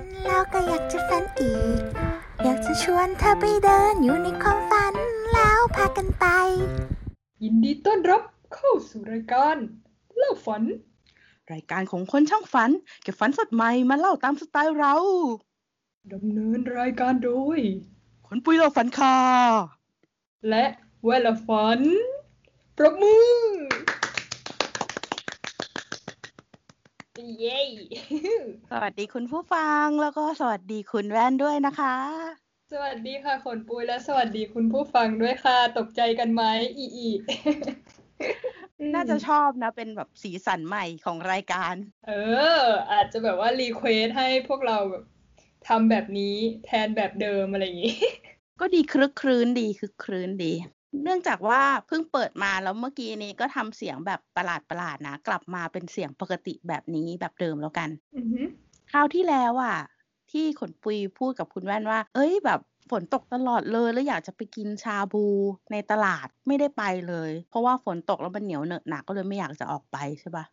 [0.00, 1.80] นแล้วก็อยากจะฝันอีก
[2.42, 4.94] อยากจะชวนเธอไปเดินอยู่ในความฝัน
[5.32, 6.26] แล้วพากันไป
[7.42, 8.22] ยินดีต้อนรับ
[8.54, 9.56] เข้าสู่รายการ
[10.16, 10.62] เล่าฝัน
[11.52, 12.70] รายการของคนช่างฝัน
[13.02, 14.94] เก็บฝันสดใหม่มาเล่าตามสไตล์เรา
[16.12, 17.58] ดำเนินรายการโดย
[18.26, 19.16] คนปุ้ยเล่าฝันค่ะ
[20.48, 20.64] และ
[21.06, 21.80] เวลาฝัน
[22.76, 23.28] ปรบมือ
[27.18, 27.58] เย้
[28.70, 31.94] สวัสดีคุณผู้ฟังแล้วก็สวัสดีคุณแว่นด้วยนะคะ
[32.72, 36.42] สวัสดีค่ะขนปุยและสวัสดีคุณผู้ฟังด้วยค่ะ ตกใจกันไหม
[36.76, 37.08] อีอี
[38.94, 41.74] น่าจะชอบนะ เป็นแบบสีสันใหม่ของรายการ
[42.06, 42.12] เอ
[42.60, 42.62] อ
[42.92, 45.04] อาจจะแบบว่ารีเควสให้พวกเราแบบ
[45.68, 47.96] ทำแบบนี้แทนแบบเดิมอะไรอย่างนี้
[48.60, 50.52] ก็ดีคลึกครื้นดีคือครื้นดี
[51.02, 58.46] เนื่องจากว่าเพิ่งเปิดมาแล้วเมื่อกี้นี้ก็ทำเสียงแบบประหลาดประหลาดๆนะ กลับมาเป็นเสียงปกติแบบนี้แบบเดิมแล้วกันอือหือ
[58.92, 59.76] คราวที่แล้วอะ
[60.30, 62.60] ที่ขนปุยพูดกับคุณแว่นว่า เอ้ยแบบ
[62.90, 65.24] ฝนตกตลอดเลยแล้วอยากจะไปกินชาบู
[65.72, 70.44] ในตลาดไม่ได้ไปเลย เพราะว่าฝนตกแล้วมันเหนียวเหนอะหนักก็เลยไม่อยากจะออกไปใช่ปะ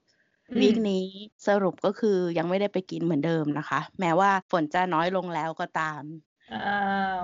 [0.52, 1.06] อืมวีคนี้
[1.48, 6.04] สรุปก็คือยังไม่ได้ไปกินเหมือนเดิมนะคะ แม้ว่าฝนจะน้อยลงแล้วก็ตาม
[6.52, 6.59] อ้า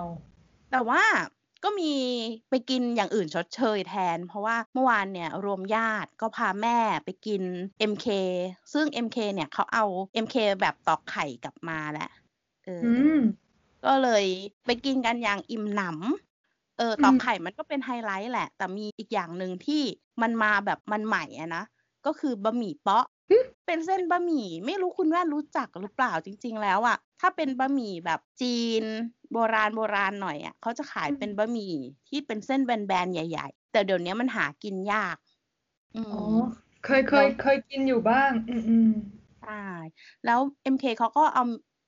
[0.02, 0.04] ว
[0.72, 1.02] แต่ว่า
[1.64, 1.94] ก็มี
[2.50, 7.44] ไปกินอย่างอื่นชดเชยแทน เพราะว่าเมื่อวานเนี่ยรวมญาติก็พาแม่ไปกิน
[7.92, 8.08] MK
[8.74, 12.10] ซึ่ง MK เนี่ยเขาเอา MK แบบตอกไข่กลับมาแหละ
[12.66, 13.18] เออออืม
[13.86, 14.26] ก็เลย
[14.66, 19.82] ไปกินกันอย่างอิ่มหนำเออตอกอืมไข่มันก็เป็นไฮไลท์แหละ แต่มีอีกอย่างหนึ่งที่
[20.22, 21.64] มันมาแบบมันใหม่อะนะ
[22.06, 23.06] ก็คือบะหมี่เปาะ
[23.66, 28.84] เป็นเส้นบะหมี่ไม่รู้คุณแว่นรู้จักหรือเปล่าจริง ๆ แล้วอะถ้าเป็นบะหมี่แบบจีน
[29.32, 31.74] โบราณโบราณหน่อยอะเขาจะขายเป็นบะหมี่
[32.10, 35.18] ที่เป็นเส้นแบนๆใหญ่ ๆ แต่เดี๋ยวนี้มันหากินยาก
[35.96, 36.38] อือ๋อม
[36.86, 38.92] เคยเคยเคยกินอยู่บ้าง อืมอืม
[39.44, 39.64] ใช่
[40.26, 40.40] แล้ว
[40.74, 41.44] MK เขาก็เอา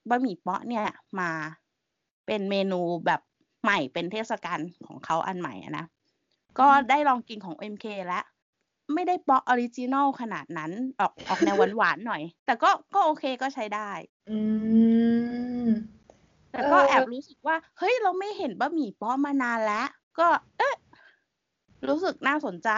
[0.10, 0.86] บะหมี่เปาะเนี่ย
[1.20, 1.30] มา
[2.26, 3.22] เป็นเมนูแบบ
[3.64, 5.86] ใหม่เป็นเทศกาลของเขาอันใหม่อะนะ
[6.60, 8.24] ก็ได้ลองกินของ MK แล้ว
[8.94, 13.90] ไม่ได้เปาะ original ขนาดนั้นออกออกแนวหวานๆหน่อย แต่ก็ก็โอเคก็ใช้ได้
[14.30, 14.38] อื
[15.66, 15.68] ม
[16.52, 19.88] แต่ก็เออแอบรู้สึกว่า เฮ้ยเราไม่เห็นบะหมี่เปาะมานานแล้ว
[20.20, 20.28] ก็
[20.58, 20.76] เอ๊ะ
[21.90, 22.70] รู้สึกน่าสนใจ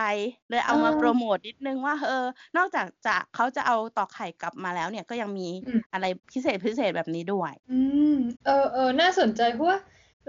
[0.49, 2.25] เลยเอามาโปรโมทนิดนึงว่า เออ
[2.57, 5.47] นอกจากจะเขาจะเอาตอกไข่กลับมาแล้วเนี่ยก็ยังมี
[5.93, 7.79] อะไรพิเศษพิเศษแบบนี้ด้วย อื
[8.13, 9.79] ม เออเออน่าสนใจเพราะว่า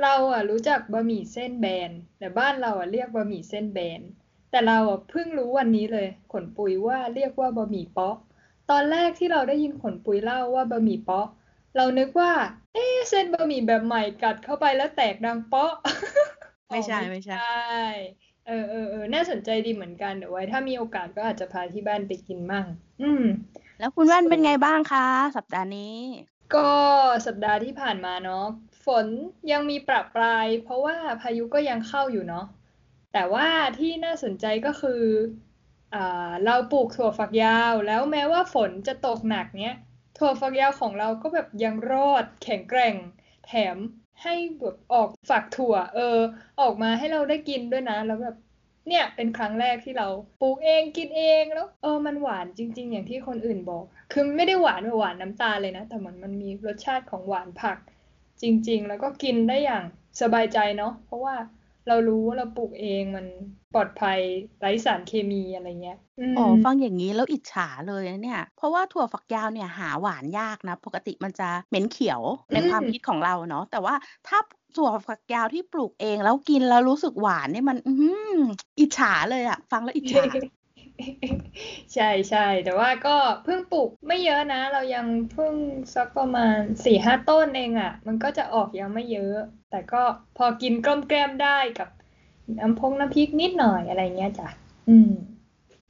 [0.03, 4.01] เราอะรู้จักบะหมี่เส้นแบนแต่บ้านเราอะเรียกบะหมี่เส้นแบน
[4.57, 8.17] แต่เราอะเพิ่งรู้วันนี้เลย ขนปุยว่าเรียกว่าบะหมี่เปาะ
[8.71, 11.27] ตอนแรกที่เราได้ยินขนปุยเล่าว่าบะหมี่เปาะ
[11.77, 12.33] เรานึกว่า
[12.75, 15.73] เอ๊ะเส้นบะหมี่แบบใหม่กัดเข้าไปแล้วแตกดังเปาะ
[16.71, 17.37] ไม่ใช่อ๋อไม่ใช่
[18.47, 22.67] เออเออเออน่าสนใจดีเหมือนกันเดี๋ยวไว้ ถ้ามีโอกาสก็อาจจะพาที่บ้านไปกินมั่ง
[23.03, 23.25] อืม
[23.79, 25.07] แล้วคุณแว่นเป็นไงบ้างคะ
[25.37, 25.97] สัปดาห์นี้
[26.55, 26.71] ก็
[27.27, 28.45] สัปดาห์ที่ผ่านมาเนาะ
[28.85, 29.07] ฝน
[29.53, 32.47] ยังมีประปราย เพราะว่าพายุก็ยังเข้าอยู่เนาะ
[33.19, 35.03] แต่ว่าที่น่าสนใจก็คือ
[35.95, 35.97] อ
[36.45, 39.77] เราปลูกถั่วฝักยาว แล้วแม้ว่าฝนจะตกหนักเนี้ย
[40.19, 42.95] ถั่วฝักยาวของเราก็แบบยังรอดแข็งแกร่ง
[43.47, 43.77] แถม
[44.23, 46.19] ให้แบบออกฝักถั่ว เออ
[46.61, 48.37] ออกมาให้เราได้กินด้วยนะ แล้วแบบ
[48.89, 50.09] เนี่ยเป็นครั้งแรกที่เรา
[50.41, 57.79] ปลูกเองกินเองแล้วเออมันหวานจริง ๆ อย่างที่คนอื่นบอก คือไม่ได้หวานแบบหวานน้ำตาลเลยนะ แต่มันมันมีรสชาติของหวานผัก
[58.43, 59.85] จริง ๆ แล้วก็กินได้อย่าง
[60.21, 61.37] สบายใจเนาะเพราะว่า
[61.87, 63.27] เรารู้ว่าเราปลูกเองมัน
[63.73, 64.21] ปลอดภัย
[64.59, 72.21] ไร้สารเคมีอะไรเงี้ยอือ๋อมฟังอย่างนี้แล้วอิจฉาเลยนะเนี่ย เพราะว่าถั่วฝักยาวเนี่ยหาหวานยากนะ ปกติมันจะเหม็นเขียว
[72.53, 73.95] ในความอืมคิดของเราเนาะแต่ว่า
[74.27, 74.39] ถ้า
[74.77, 78.39] ถั่วฝักยาวที่ปลูกเองแล้วกินแล้วรู้สึกหวานเนี่ยมัน อือหือ
[78.81, 80.27] อิจฉาเลยอะฟังแล้วอิจฉา
[81.95, 85.55] ใช่ใช่แต่ว่าก็เพิ่งปลูกไม่เยอะนะ เรายังเพิ่ง
[85.95, 89.37] สักประมาณสี่ห้าต้นเองอะ่ะ มันก็จะออกยังไม่เยอะ
[89.71, 90.03] แต่ก็
[90.37, 91.89] พอกินกล้มแกล้มได้กับ
[92.61, 94.49] น้ำพงน้ำพริกนิดหน่อยอะไรเงี้ยจ้ะ
[94.89, 95.13] อืม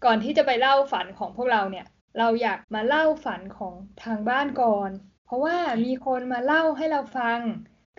[0.05, 1.87] ก่อนที่จะไปเล่าฝันของพวกเราเนี่ย
[2.19, 3.75] เราอยากมาเล่าฝันของ
[4.05, 4.91] ทางบ้านก่อน
[5.27, 7.39] เพราะว่ามีคนมาเล่าให้เราฟัง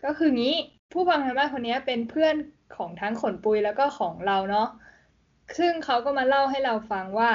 [0.06, 0.56] ก็คืองี้
[0.92, 2.36] ผู้ฟังทางบ้านคนนี้เป็นเพื่อน
[2.76, 4.68] ของทั้งขนปุยแล้วก็ของเราเนาะ
[5.58, 7.32] ซึ่งเขาก็มาเล่าให้เราฟังว่า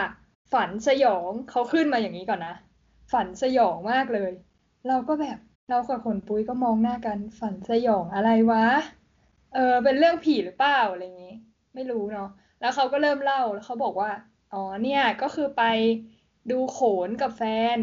[0.53, 2.55] ฝันสยองเขาขึ้นมาอย่างนี้ก่อนนะ
[3.13, 4.33] ฝันสยองมากเลย
[4.89, 5.39] เราก็แบบ
[5.69, 8.65] เรากับขนปุ้ยก็มองหน้ากัน ฝันสยองอะไรวะ
[9.55, 11.35] เออเป็นเรื่องผีหรือเปล่าอะไรอย่างนี้
[11.75, 12.29] ไม่รู้เนาะ
[12.61, 14.11] แล้วเขาก็เริ่มเล่าแล้วเขาบอกว่า
[14.53, 15.63] อ๋อเนี่ยก็คือไป
[16.51, 17.43] ดูโขนกับแฟ
[17.77, 17.79] น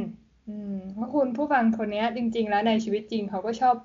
[0.48, 3.76] อืมเพราะคุณผู้ฟังคนนี้จริง ๆ แล้วในชีวิตจริงเขาก็ชอบ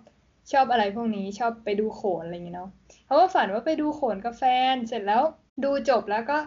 [0.53, 2.71] ชอบอะไรพวกนี้ชอบไปดูโขนอะไรอย่างเงี้ยเนาะ
[3.07, 5.23] เขาก็ฝันว่าไปดูโขนกับแฟน เสร็จแล้ว
[5.63, 6.39] ดูจบแล้วก็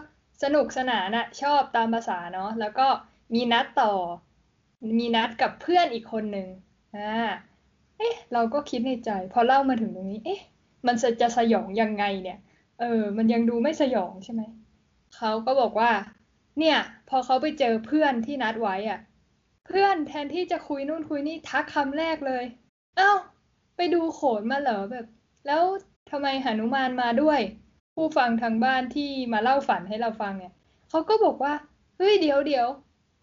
[0.42, 2.86] สนุกสนานอะชอบตามภาษาเนาะแล้วก็
[3.34, 3.92] มีนัดต่อ
[4.98, 6.48] มีนัดกับเพื่อนอีกคนหนึ่ง
[6.96, 7.12] อ่า
[7.98, 10.40] เอ๊ะ เราก็คิดในใจ พอเล่ามาถึงตรงนี้ เอ๊ะ
[10.86, 12.38] มันจะสยองยังไงเนี่ย
[12.80, 14.42] เออ มันยังดูไม่สยองใช่ไหม
[15.16, 15.92] เขาก็บอกว่า
[16.58, 16.78] เนี่ย
[17.08, 19.00] พอเขาไปเจอเพื่อนที่นัดไว้อะ
[19.66, 22.44] เพื่อนแทนที่จะคุยนู่นคุยนี่ทักคำแรกเลย
[22.96, 23.12] เอ้า
[23.76, 25.06] ไปดูโขนมาเหรอแบบ
[25.46, 25.62] แล้ว
[26.10, 27.40] ทำไมหนุมานมาด้วย
[28.00, 30.52] ผู้ฟังทางบ้านที่มาเล่าฝันให้เราฟังเนี่ย
[30.90, 31.54] เขาก็บอกว่า
[31.96, 32.66] เฮ้ยเดี๋ยวเดี๋ยว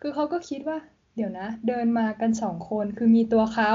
[0.02, 0.78] คือเขาก็คิดว่า
[1.16, 3.74] เดี๋ยวนะ เดินมากันสองคนคือมีตัวเขา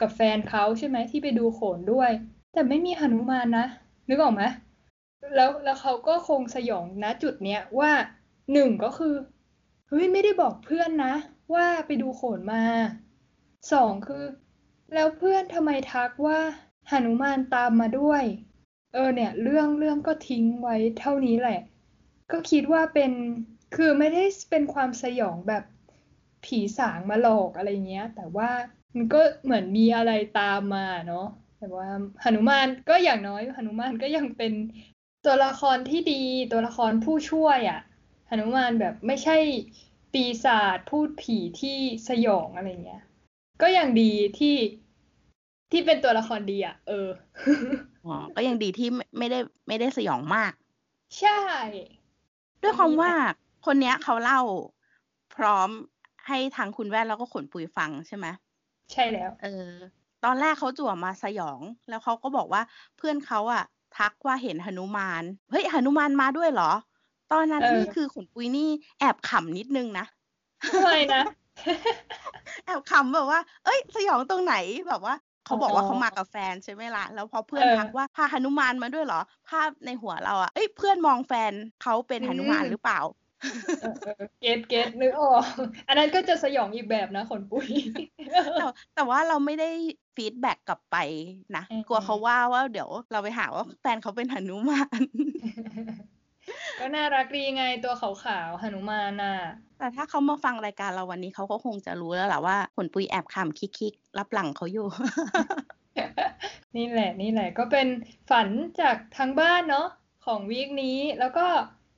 [0.00, 2.10] กับแฟนเขาใช่ไหมที่ไปดูโขนด้วย
[2.52, 3.66] แต่ไม่มีหนุมานนะ
[4.08, 4.42] นึกออกไหม
[5.34, 7.92] แล้วแล้วเขาก็คงสยองนะจุดเนี้ยว่า
[8.52, 9.14] หนึ่งก็คือ
[9.88, 11.14] เฮ้ยไม่ได้บอกเพื่อนนะ
[11.54, 12.64] ว่าไปดูโขนมา
[13.72, 14.24] สองคือ
[14.94, 16.38] แล้วเพื่อนทำไมทักว่า
[16.90, 18.22] หนุมานตามมาด้วย
[18.92, 21.60] เออเนี่ย เรื่องเรื่องก็ทิ้งไว้เท่านี้แหละ
[22.32, 23.12] ก็คิดว่าเป็น
[23.74, 25.64] คือไม่ได้เป็นความสยองแบบ
[26.44, 28.50] ผีสางมาหลอกอะไรเงี้ย แต่ว่า
[28.94, 31.26] มันก็เหมือนมีอะไรตามมาเนาะ
[31.58, 31.88] แต่ว่า
[32.22, 34.52] หนุมานก็อย่างน้อยหนุมานก็ยังเป็น
[35.24, 36.22] ตัวละครที่ดี
[36.52, 37.80] ตัวละครผู้ช่วยอะ่ะ
[38.28, 39.36] หนุมานแบบไม่ใช่
[40.12, 41.78] ปีศาจพูดผีที่
[42.08, 43.02] สยองอะไรเงี้ย
[43.62, 44.56] ก็ยังดีที่
[45.70, 47.08] ที่เป็นตัวละครดีอะ่ะ เออ
[47.46, 47.89] อ๋อ
[48.36, 48.88] ก็ยังดีที่
[49.18, 49.38] ไม่ได้
[49.68, 50.52] ไม่ได้สยองมาก
[51.18, 51.40] ใช่
[52.62, 53.12] ด้วยความว่า
[53.66, 54.40] คนเนี้ยเขาเล่า
[55.36, 55.68] พร้อม
[56.26, 58.26] ให้ทางคุณแว่นแล้วก็ขนปุยฟังใช่ไหม
[58.92, 59.70] ใช่แล้ว เออ
[60.24, 62.62] ตอนแรกเขาจั่วมาสยอง แล้วเขาก็บอกว่า
[62.96, 63.64] เพื่อนเขาอะ
[63.96, 66.72] ทักว่าเห็นหนุมาน เฮ้ยหนุมานมาด้วยเหรอ
[67.32, 68.68] ตอนนั้นเออนี่คือขนปุยนี่
[69.00, 70.06] แอบขำนิดนึงนะ
[70.72, 71.22] ทำไมนะ
[72.64, 74.54] แอบขำแบบว่า เอ้ย สยองตรงไหน
[74.88, 75.14] แบบว่า
[75.50, 81.52] เขาบอกว่าอ๋อเขามากับแฟนใช่ไหมล่ะ แล้วพอเพื่อนเออทักว่าพาหนุมานมาด้วยเหรอ ภาพในหัวเราอะเอ้ยเพื่อนมองแฟน
[81.82, 83.00] เขาเป็นหนุมานอืมหรือเปล่า
[83.80, 85.44] เออเออเก็ตเก็ตนึกออก
[85.88, 87.66] อันนั้นก็จะสยองอีกแบบนะขนปุย
[88.58, 89.70] แต่แต่ว่าเราไม่ได้
[90.16, 90.96] feedback กลับไป
[91.56, 95.00] นะอืมกลัวเขาว่าว่าเดี๋ยวเราไปหาว่าแฟนเขาเป็นหนุมาน
[96.80, 98.10] ก็น่ารักดีไงตัวขา
[98.46, 99.36] วๆหนุมานน่ะ
[99.78, 104.86] แต่ถ้าเขามาฟังรายการเราวันนี้เขาก็คงจะรู้แล้วแหละว่าขนปุยแอบขำคิกๆลับหลังเขาอยู่
[106.76, 107.88] นี่แหละนี่แหละก็เป็น
[108.30, 108.48] ฝัน
[108.80, 109.88] จากทางบ้านเนาะ
[110.26, 111.46] ของ week นี้แล้วก็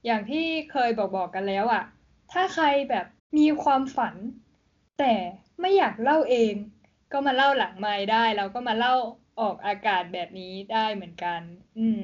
[0.07, 1.83] อย่างที่เคยบอกบอกกันแล้วอะ่ะ
[2.33, 3.07] ถ้าใครแบบ
[3.39, 4.15] มีความฝัน
[4.99, 5.15] แต่
[5.61, 6.55] ไม่อยากเล่าเอง
[7.13, 8.95] ก็มาเล่าหลังไมค์ได้ เราก็มาเล่า
[9.41, 11.41] ออกอากาศแบบนี้ได้เหมือนกัน
[11.79, 12.03] อืม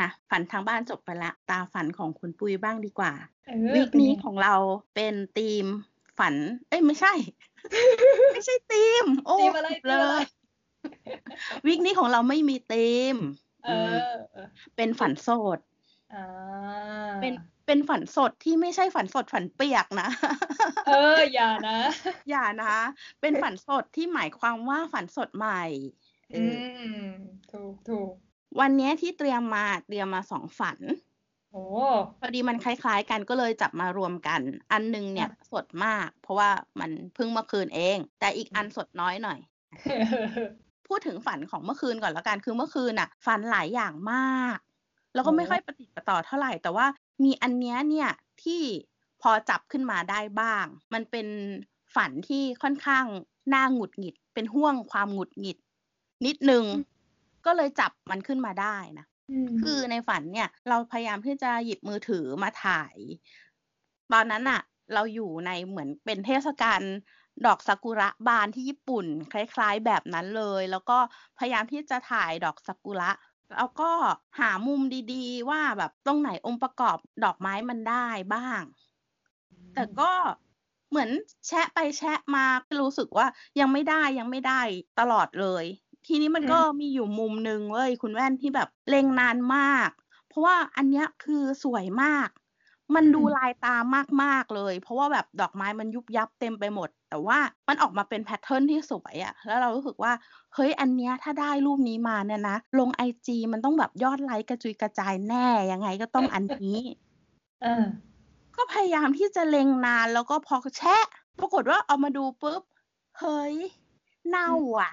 [0.00, 3.12] นะฝันทางบ้านจบไปละ ตาฝันของคุณปุยบ้างดีกว่า
[3.46, 4.54] เออวีคเป็นนี้ไงของเรา
[4.94, 5.66] เป็นธีม
[6.18, 6.34] ฝัน
[6.68, 7.12] เอ้ยไม่ใช่
[8.32, 10.26] ไม่ใช่ธีม โอ้ธีมอะไรเลธีมอะไรย
[11.66, 13.16] วีคนี้ของเราไม่มีธีม
[13.64, 13.94] เอมอ
[14.32, 15.58] เออเป็นฝันโสด
[16.14, 16.22] อ่า
[17.20, 17.34] เป็น
[17.66, 20.08] เป็นฝันสดที่ไม่ใช่ฝันสดฝันเปียกนะ
[20.86, 21.78] เอออย่านะ
[22.30, 22.76] อย่านะ
[23.20, 25.62] เป็นฝันสดที่หมายความว่าฝันสดใหม่
[26.32, 26.54] เออือ
[26.96, 27.08] ม
[27.52, 28.12] ถูกถูก
[28.60, 30.78] วันเนี้ยที่เตรียมมาเตรียมมาสองฝัน
[31.50, 31.64] โอ้
[32.20, 34.40] พอดีมันคล้าย ๆ กันก็เลยจับมารวมกัน
[34.72, 39.38] อันหนึงเนี่ยอะสดมาก เพราะว่ามันเพิ่งเมื่อคืนเอง แต่อีกอันสดน้อยหน่อย
[40.88, 44.58] พูดถึงฝันของเมื่อคืนก่อนแล้วกันคือเมื่อคืนน่ะ ฝันหลายอย่างมาก
[45.14, 46.86] แล้วก็ไม่โอ้ค่อยปฏิดประต่อเท่าไหร่ แต่ว่า
[47.24, 48.10] มีอันเนี้ยเนี่ย
[48.42, 48.62] ที่
[49.22, 51.26] พอจับขึ้นมาได้บ้าง มันเป็น
[51.94, 53.04] ฝันที่ค่อนข้าง
[53.54, 55.58] น่าหงุดหงิด เป็นห่วงความหงุดหงิด
[56.26, 56.64] นิดนึง
[57.46, 59.06] ก็เลยจับมันขึ้นมาได้นะ
[59.52, 62.96] มคือในฝันเนี่ย เราพยายามที่จะหยิบมือถือมาถ่าย
[64.12, 64.60] ตอนนั้นอะ
[64.94, 66.80] เราอยู่ในเหมือนเป็นเทศกาล
[67.46, 70.98] ดอกซากุระบานที่ญี่ปุ่น คล้ายๆแบบนั้นเลย แล้วก็
[71.38, 73.10] พยายามที่จะถ่ายดอกซากุระ
[73.56, 73.90] แล้วก็
[74.40, 74.80] หามุม
[75.12, 78.62] ดีๆ ว่าแบบตรงไหนองค์ประกอบดอกไม้มันได้บ้าง
[79.74, 80.10] แต่ก็
[80.90, 81.10] เหมือน
[81.46, 82.44] แชะไปแชะมา
[82.80, 83.26] รู้สึกว่า
[83.60, 84.60] ยังไม่ได้ยังไม่ได้
[84.98, 85.64] ตลอดเลย
[86.06, 89.88] ทีนี้มันก็มีอยู่มุมหนึ่งเว้ยคุณแว่นที่แบบเล็งนานมาก
[90.28, 92.28] เพราะว่าอันเนี้ยคือสวยมาก
[92.94, 93.76] มันดูลายตา
[94.22, 100.12] มากๆเลย เพราะว่าแบบดอกไม้มันยุบยับเต็มไปหมด แต่ว่ามันออกมาเป็นแพทเทิร์นที่สวยอะแล้วเรารู้สึกว่า
[100.54, 106.80] เฮ้ยอันเนี้ยถ้าได้รูปนี้มาเนี่ยนะลงไอจีมันต้องแบบยอดไลค์กระจุยกระจายแน่ยังไงก็ต้องอันนี้
[107.64, 107.84] อ่า
[108.56, 111.04] ก็พยายามที่จะเล็งนานแล้วก็พอแชะ
[111.38, 112.62] ปรากฏว่าเอามาดูปุ๊บ
[113.20, 113.54] เฮ้ย
[114.28, 114.92] เน่าอะ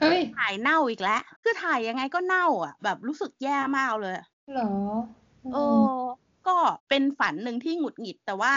[0.00, 4.14] เฮ้ยถ่ายเน่าอีกแล้ว คือถ่ายยังไงก็เน่าอะ แบบรู้สึกแย่มากเลย
[4.52, 4.70] เหรอ
[5.52, 5.82] เออ
[6.46, 6.56] ก็
[6.88, 8.52] เป็นฝันหนึ่งที่หงุดหงิดแต่ว่า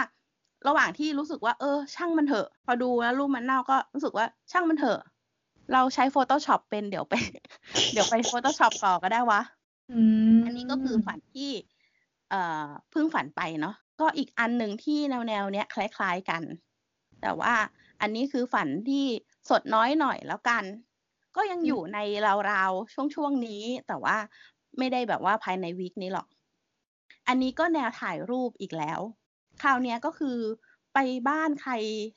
[0.67, 5.00] ระหว่างที่รู้สึกว่า เออ ช่างมันเถอะ พอดูแล้วรูปมันเน่าก็รู้สึกว่าช่างมันเถอะ
[5.74, 7.13] เราใช้ Photoshop เป็นเดี๋ยวไป
[7.93, 9.41] เดี๋ยวไป Photoshop ต่อก็ได้วะ
[9.91, 10.00] อื
[10.36, 11.51] มอันนี้ก็คือฝันที่
[12.29, 16.43] เอ่อเพิ่งฝันไปเนาะก็อีกอันหนึ่งที่แนวแนวๆเนี้ยคล้าย ๆกัน
[17.22, 17.53] แต่ว่า
[18.01, 19.05] อันนี้คือฝันที่
[19.50, 20.63] สดน้อยหน่อยแล้วกัน
[21.36, 22.00] ก็ยังอยู่ใน
[22.51, 24.17] ราวๆ ช่วงๆ นี้ แต่ว่า
[24.77, 26.27] ไม่ได้แบบว่าภายในวีคนี้หรอก
[27.27, 29.00] อันนี้ก็แนวถ่ายรูปอีกแล้ว
[29.62, 30.38] คราวเนี้ยก็คือ
[30.93, 31.74] ไปบ้านใคร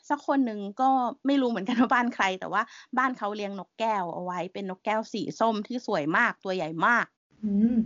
[0.09, 0.91] สักคนหนึ่งก็
[1.27, 2.63] ไม่รู้เหมือนกันว่าบ้านใคร แต่ว่า
[2.99, 7.07] บ้านเขาเลี้ยงนกแก้วเอาไว้ เป็นนกแก้วสีส้มที่สวยมากตัวใหญ่มาก
[7.45, 7.77] อืม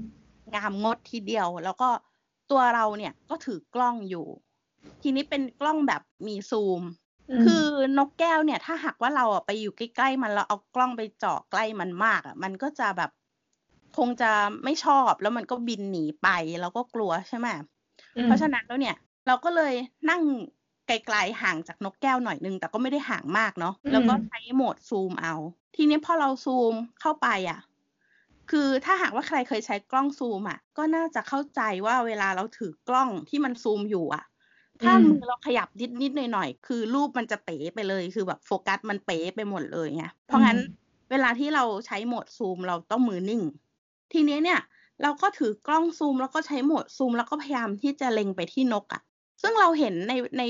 [0.54, 1.88] งามงดทีเดียว แล้วก็
[2.50, 4.26] ตัวเราเนี่ยก็ถือกล้องอยู่
[5.02, 6.83] ทีนี้เป็นกล้องแบบมีซูม
[7.45, 7.64] คือ
[7.99, 13.11] นกแก้วเนี่ย ถ้าหากว่าเราอะไปอยู่ใกล้ๆมันเราเอากล้องไปเจาะใกล้มันมากอะ มันก็จะแบบ
[13.97, 14.26] คงจะ
[14.64, 16.28] ไม่ชอบแล้วมันก็บินหนีไป
[16.61, 17.47] แล้วก็กลัวใช่ไหม
[18.25, 18.95] เพราะฉะนั้นแล้วเนี่ย
[19.26, 19.73] เราก็เลย
[20.11, 20.23] นั่ง
[20.87, 25.33] ไกลๆห่างจากนกแก้วหน่อยนึง แต่ก็ไม่ได้ห่างมากเนาะแล้วก็ใช้โหมดซูมเอา
[25.75, 27.59] ทีนี้พอเราซูมเข้าไปอะ
[28.50, 34.25] คือถ้าหากว่าใครเคยใช้กล้องซูมอะ ก็น่าจะเข้าใจว่าเวลาเราถือกล้องที่มันซูมอยู่อะ
[34.83, 40.59] ถ้ามือเราขยับนิดนิดหน่อยหน่อยๆคือรูปมันจะเป๋ไปเลยคือแบบโฟกัสมันเป๋ไปหมดเลยไงเพราะงั้น
[41.11, 43.42] เวลาที่เราใช้โหมดซูมเราต้องมือนิ่ง
[44.12, 44.61] ทีนี้เนี่ย
[45.02, 49.02] เราก็ถือกล้องซูมแล้วก็ใช้โหมดซูมแล้วก็พยายามที่จะเล็งไปที่นกอะ่ะ
[49.42, 50.42] ซึ่งเราเห็นในใน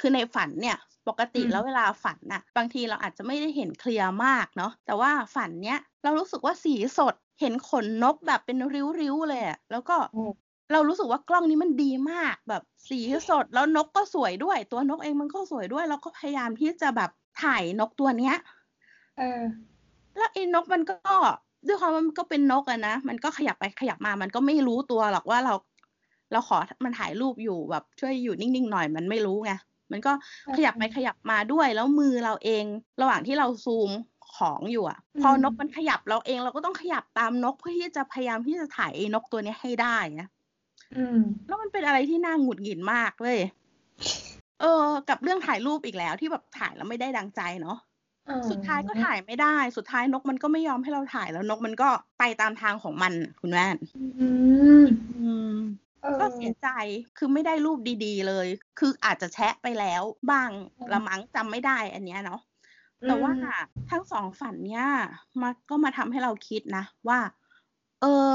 [0.00, 0.76] คือในฝันเนี่ย
[1.08, 9.96] ปกติแล้วเวลาฝันน่ะ บางทีเราอาจจะไม่ได้เห็นเคลียร์มากเนาะแต่ว่าฝันเนี้ยเรารู้สึกว่าสีสดเห็นขนนกแบบเป็นริ้วๆเลยอะแล้วก็
[10.72, 17.10] เรารู้สึกว่ากล้องนี้มันดีมากแบบสีสดแล้วนกก็สวยด้วย ตัวนกเองมันก็สวยด้วยแล้วก็พยายามที่จะแบบ
[17.42, 18.36] ถ่ายนกตัวเนี้ย
[19.18, 19.42] เออ
[20.16, 21.14] แล้วไอ้นกมันก็
[21.66, 25.54] ด้วยความว่ามันก็เป็นนกอะนะ มันก็ขยับไปขยับมา มันก็ไม่รู้ตัวหรอกว่าเรา
[26.32, 29.52] เราขอมันถ่ายรูปอยู่แบบ ช่วยอยู่นิ่งๆหน่อยมันไม่รู้ไง
[29.92, 30.12] มันก็
[30.56, 32.64] ขยับไปขยับมาด้วย แล้วมือเราเอง
[33.00, 33.90] ระหว่างที่เราซูม
[34.36, 40.28] ของอยู่อะพอนกมันขยับเราเองเราก็ต้องขยับตามนกเพื่อที่จะพยายามที่จะถ่ายไอ้นกตัวเนี้ยให้ได้นะ
[40.94, 43.38] อืม แล้วมันเป็นอะไรที่น่าหงุดหงิดมากเลย
[44.60, 47.78] เออ กับเรื่องถ่ายรูปอีกแล้วที่แบบถ่ายแล้วไม่ได้ดังใจเนาะ
[48.50, 51.88] สุดท้ายก็ถ่ายไม่ได้ สุดท้ายนกมันก็ไม่ยอมให้เราถ่ายแล้วนกมันก็
[52.18, 54.28] ไปตามทางของมันคุณแม่นอื
[54.82, 54.84] ม
[55.18, 55.54] อืม
[56.02, 56.68] เออก็เสียใจ
[57.18, 58.46] คือไม่ได้รูปดีๆเลย
[58.78, 62.40] คืออาจจะแชะไปแล้วบ้างอืมละมั้งจำไม่ได้อันเนี้ยเนาะ
[63.06, 64.84] แต่ว่าอืมทั้งสองฝันเนี้ย
[65.40, 67.18] มาก็มาทำให้เราคิดนะว่า
[68.00, 68.34] เออ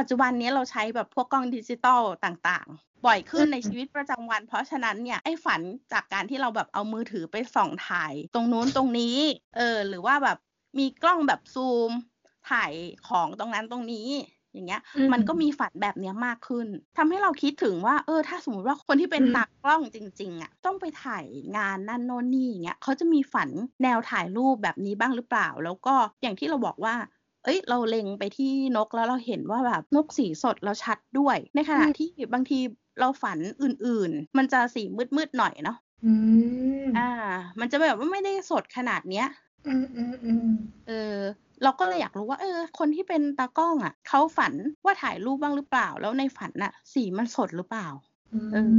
[0.00, 5.60] ปัจจุบันนี้เราใช้แบบพวกกล้องดิจิตอลต่างๆ บ่อยขึ้นในชีวิตประจำวัน เพราะฉะนั้นเนี่ยไอ้ฝัน
[5.92, 9.16] จากการที่เราแบบเอามือถือไปส่องถ่าย ตรงนู้นตรงนี้
[9.56, 10.38] เออ หรือว่าแบบ
[10.78, 11.90] มีกล้องแบบซูม
[12.50, 12.72] ถ่าย
[13.08, 14.08] ของตรงนั้นตรงนี้
[14.52, 16.66] อย่างเงี้ยอืมมันก็มีฝันแบบเนี้ยมากขึ้น
[16.96, 21.24] ทำให้เราคิดถึงว่า เออ ถ้าสมมติว่าคนที่เป็นอืมตากล้องจริง ๆ อะ ต้องไปถ่าย
[21.56, 23.50] งานนั่นโน่นนี่อย่างเงี้ยเขาจะมีฝัน
[23.82, 26.94] แนวถ่ายรูปแบบนี้บ้างหรือเปล่า แล้วก็อย่างที่เราบอกว่า
[27.44, 32.58] เอ้ยเราเล็งไปที่นกแล้วเราเห็นว่าแบบนกสีสดแล้วชัดด้วย ในขณะอืมที่บางที
[33.00, 34.82] เราฝันอื่นๆ มันจะสี
[35.16, 36.12] มืดๆหน่อยเนาะอื
[36.82, 37.10] มอ่า
[37.60, 39.26] มันจะแบบว่าไม่ได้สดขนาดเนี้ย
[39.66, 40.48] อืมอืมอืม
[40.88, 41.16] เออ
[41.62, 44.52] เราก็เลยอยากรู้ว่า เออ คนที่เป็นตากล้องอะเขาฝัน
[44.84, 47.88] ว่าถ่ายรูปบ้างหรือเปล่า แล้วในฝันน่ะ สีมันสดหรือเปล่า
[48.52, 48.74] เออ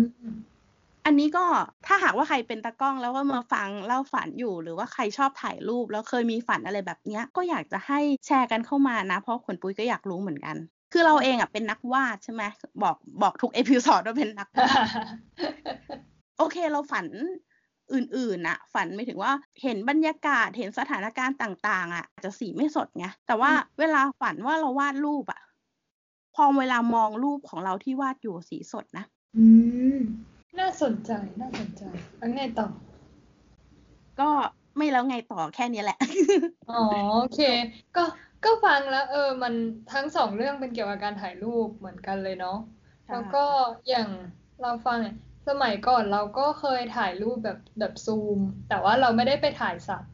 [1.06, 1.46] อันนี้ก็
[1.86, 10.56] ถ้าหากว่าใครเป็นตากล้องแล้วก็มาฟังเล่าฝันอยู่ หรือว่าใครชอบถ่ายรูปแล้วเคยมีฝันอะไรแบบเนี้ย ก็อยากจะให้แชร์กันเข้ามานะ เพราะขนปุ้ยก็อยากรู้เหมือนกัน
[10.94, 12.44] คือเราเองอะเป็นนักวาดใช่ไหม
[12.84, 14.88] บอกบอกทุกเอพิโซดว่าเป็นนักวาด
[16.38, 17.06] โอเคเราฝัน
[17.94, 19.32] อื่นๆน่ะ ฝันไม่ถึงว่า
[19.62, 25.42] เห็นบรรยากาศเห็นสถานการณ์ต่าง ๆ อะอาจจะสีไม่สดไงแต่ว่าเวลาฝันว่าเราวาดรูปอะ
[26.36, 29.06] พอเวลามองรูปของเราที่วาดอยู่สีสดนะ
[29.38, 29.46] อื
[29.98, 30.00] ม
[30.60, 31.84] น่าสนใจน่าสนใจ
[32.18, 32.68] แล้วไงต่อ
[34.20, 34.24] ก็
[34.78, 35.96] ไม่แล้วไงต่อแค่นี้แหละ
[36.68, 36.74] อ๋อ
[37.12, 37.38] โอเค
[37.96, 38.02] ก็
[38.44, 39.54] ก็ฟังแล้ว เออ มัน
[39.90, 42.52] ทั้งสองเรื่องเป็นเกี่ยวกับการถ่ายรูปเหมือนกันเลยเนาะ
[43.06, 43.38] ใช่แล้วก็
[43.88, 44.10] อย่าง
[44.60, 45.14] เราฟังเนี่ย
[45.48, 50.12] สมัยก่อนเราก็เคยถ่ายรูปแบบแบบซูม แต่ว่าเราไม่ได้ไปถ่ายสัตว์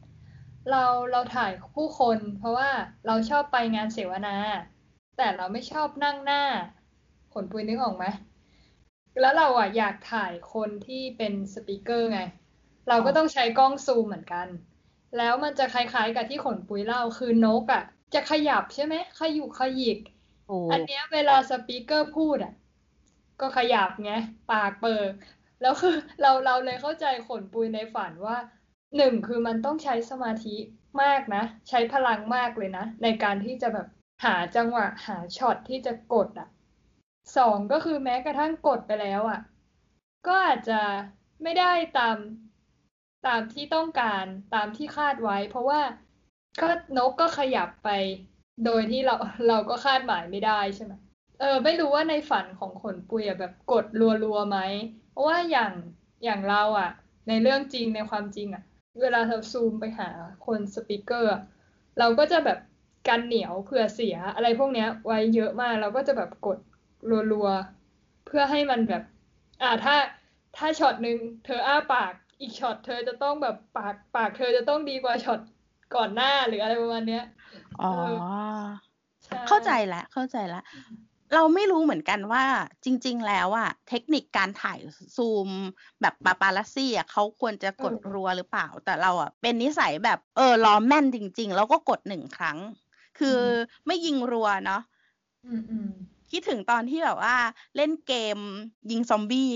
[0.66, 0.78] เรา
[1.10, 2.68] เราถ่ายผู้คน เพราะว่า
[3.04, 4.30] เราชอบไปงานเสวนา
[5.14, 6.38] แต่เราไม่ชอบนั่งหน้า
[7.30, 8.04] ขนปุยนึกออกไหม
[9.20, 12.20] แล้วเราอะอยากถ่ายคนที่เป็นสปีกเกอร์ไง
[12.88, 14.46] เราก็ต้องใช้กล้องซูมเหมือนกัน
[15.16, 17.82] แล้วมันจะคล้ายๆกับที่ขนปุยเล่าคือนกอะ
[18.14, 19.98] จะขยับใช่ไหมขยุกขยิก
[20.48, 22.52] โอ้อันเนี้ยเวลาสปีกเกอร์พูดอะ
[23.40, 24.12] ก็ขยับไง
[24.52, 25.10] ปากเปิด
[25.60, 28.36] แล้วคือเราเราเลยเข้าใจขนปุยในฝันว่า
[28.96, 30.56] หนึ่งคือมันต้องใช้สมาธิ
[31.02, 33.86] มากนะ ใช้พลังมากเลยนะ ในการที่จะแบบ
[34.24, 36.48] หาจังหวะหาช็อตที่จะกดอะ
[37.36, 39.40] สองก็คือแม้กระทั่งกดไปแล้วอะ
[40.26, 40.80] ก็อาจจะ
[41.42, 42.16] ไม่ได้ตาม
[43.26, 45.80] ตามที่ต้องการตามที่คาดไว้ เพราะว่า
[46.62, 47.90] ก็นกก็ขยับไป
[48.64, 49.16] โดยที่เรา
[49.48, 50.92] เราก็คาดหมายไม่ได้ใช่ไหม
[51.40, 53.86] เออไม่รู้ว่าในฝันของขนปุยแบบกด
[54.22, 54.58] รัวๆไหม
[55.10, 55.72] เพราะว่าอย่าง
[56.24, 56.90] อย่างเราอะ
[57.28, 58.62] ในเรื่องจริงในความจริงอะ
[59.00, 60.08] เวลาเราซูมไปหา
[60.46, 61.32] คนสปีกเกอร์
[61.98, 62.58] เราก็จะแบบ
[63.08, 66.58] กันเหนียวเผื่อเสียอะไรพวกเนี้ยไว้เยอะมาก เราก็จะแบบกด
[67.32, 69.02] รัวๆ เพื่อให้มันแบบ
[69.62, 69.96] อ่าถ้า
[70.56, 75.40] ถ้าช็อตหนึ่งเธออ้าปากอีกช็อตเธอจะต้องแบบปากปากเธอจะต้องดีกว่าช็อต
[75.96, 77.24] ก่อนหน้าหรืออะไรประมาณเนี้ย
[77.82, 77.92] อ๋อ
[79.24, 80.64] ใช่เข้าใจแล้วเข้าใจแล้ว
[81.34, 82.44] เราไม่รู้เหมือนกันว่า
[82.84, 84.78] จริง ๆ แล้วอะเทคนิคการถ่าย
[85.16, 85.48] ซูม
[86.00, 92.58] แบบปาปารัสซี่อะเขาควรจะกดรัวหรือเปล่า แต่เราอะเป็นนิสัยแบบเออรอแม่นจริง ๆ แล้วก็กดหนึ่งครั้ง
[93.18, 93.38] คือ
[93.86, 94.82] ไม่ยิงรัวเนาะ
[95.44, 95.88] อืมอืม
[96.32, 97.36] คิดถึงตอนที่แบบว่า
[97.76, 98.38] เล่นเกม
[98.90, 99.52] ยิงซอมบี้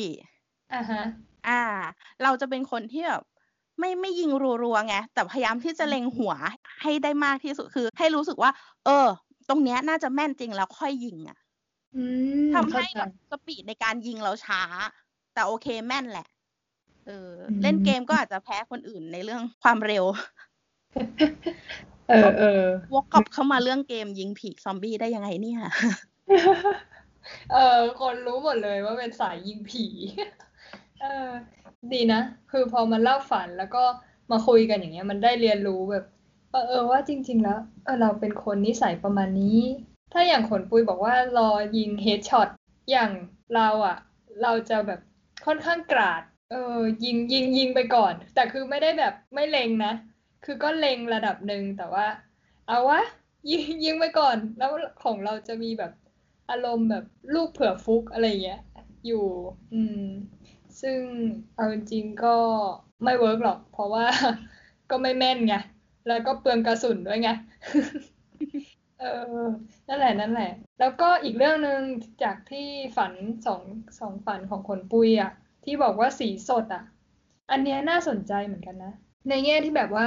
[0.74, 1.02] อ่าฮะ
[1.48, 1.62] อ่า
[2.22, 3.22] เราจะเป็นคนที่แบบ
[3.78, 4.30] ไม่ไม่ยิง
[4.64, 6.32] รัวๆไงแต่พยายามที่จะเล็งหัว
[6.82, 8.50] ให้ได้มากที่สุดคือ ให้รู้สึกว่า
[8.84, 9.06] เออ
[9.48, 11.38] ตรงเนี้ยน่าจะแม่นจริงแล้วค่อยยิงอะ
[11.96, 12.04] อื
[12.48, 14.62] มทำให้เข้าใจแบบสปีดในการยิงเราช้า
[15.34, 16.26] แต่โอเคแม่นแหละ
[17.06, 20.04] เอออมเล่นเกมก็อาจจะแพ้คนอื่นในเรื่องความเร็ว
[22.08, 22.62] เออเออ
[22.94, 25.60] วกกลับเข้ามาเรื่องเกมยิงผีซอมบี้ได้ยังไงเนี่ย
[27.52, 29.86] เออ คนรู้หมดเลยว่าเป็นสายยิงผี
[31.00, 31.30] เออ
[31.92, 32.20] ดีนะ
[32.50, 33.84] คือพอมันเล่าฝันแล้วก็
[34.30, 36.04] มาคุยกันอย่างเงี้ย มันได้เรียนรู้แบบ
[36.52, 39.60] ว่าเออว่าจริง ๆ แล้วเออเราเป็นคนนิสัยประมาณนี้
[40.12, 42.48] ถ้าอย่างขนปุยบอกว่ารอยิงเฮดช็อต
[42.90, 43.10] อย่าง
[43.54, 43.96] เราอะ
[44.42, 45.00] เราจะแบบ
[45.46, 49.92] ค่อนข้างกราด เออ ยิงยิงยิงไปก่อน แต่คือไม่ได้แบบไม่เล็งนะ
[50.44, 52.06] คือก็เล็งระดับหนึ่งแต่ว่า
[52.66, 53.02] เอาวะ
[53.50, 54.70] ยิงยิงไปก่อน แล้ว
[55.04, 55.92] ของเราจะมีแบบ
[56.52, 57.04] อารมณ์แบบ
[57.34, 58.60] ลูกเผื่อฟุกอะไรเงี้ย
[59.06, 59.24] อยู่
[59.72, 60.04] อืม
[60.80, 61.00] ซึ่ง
[61.54, 62.36] เอาจริงก็
[63.04, 64.06] ไม่เวิร์กหรอก เพราะว่า
[64.90, 65.54] ก็ไม่แม่นไง
[66.08, 67.30] แล้วก็เปลืองกระสุนด้วยไง
[69.00, 69.04] เอ
[69.36, 69.44] อ
[69.88, 71.80] นั่นแหละนั่นแหละ แล้วก็อีกเรื่องหนึ่ง
[72.22, 73.12] จากที่ฝัน
[73.46, 73.62] สอง
[73.98, 75.32] สองฝันของคนปุยอะ
[75.64, 76.84] ที่บอกว่าสีสดอะ
[77.50, 78.92] อันเนี้ยน่าสนใจเหมือนกันนะ
[79.28, 80.06] ในแง่ที่แบบว่า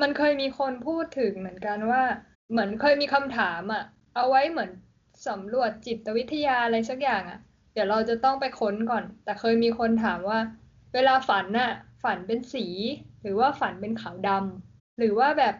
[0.00, 2.02] มันเคยมีคนพูดถึงเหมือนกันว่า
[2.50, 3.84] เหมือนเคยมีคำถามอะ
[4.14, 4.70] เอาไว้เหมือน
[5.28, 7.38] สำรวจจิตวิทยาอะไรสักอย่างอะ
[7.72, 10.40] เดี๋ยวเราจะต้องไปค้นก่อน แต่เคยมีคนถามว่า
[10.94, 12.66] เวลาฝันน่ะ ฝันเป็นสี
[13.22, 15.54] หรือว่าฝันเป็นขาวดำหรือว่าแบบ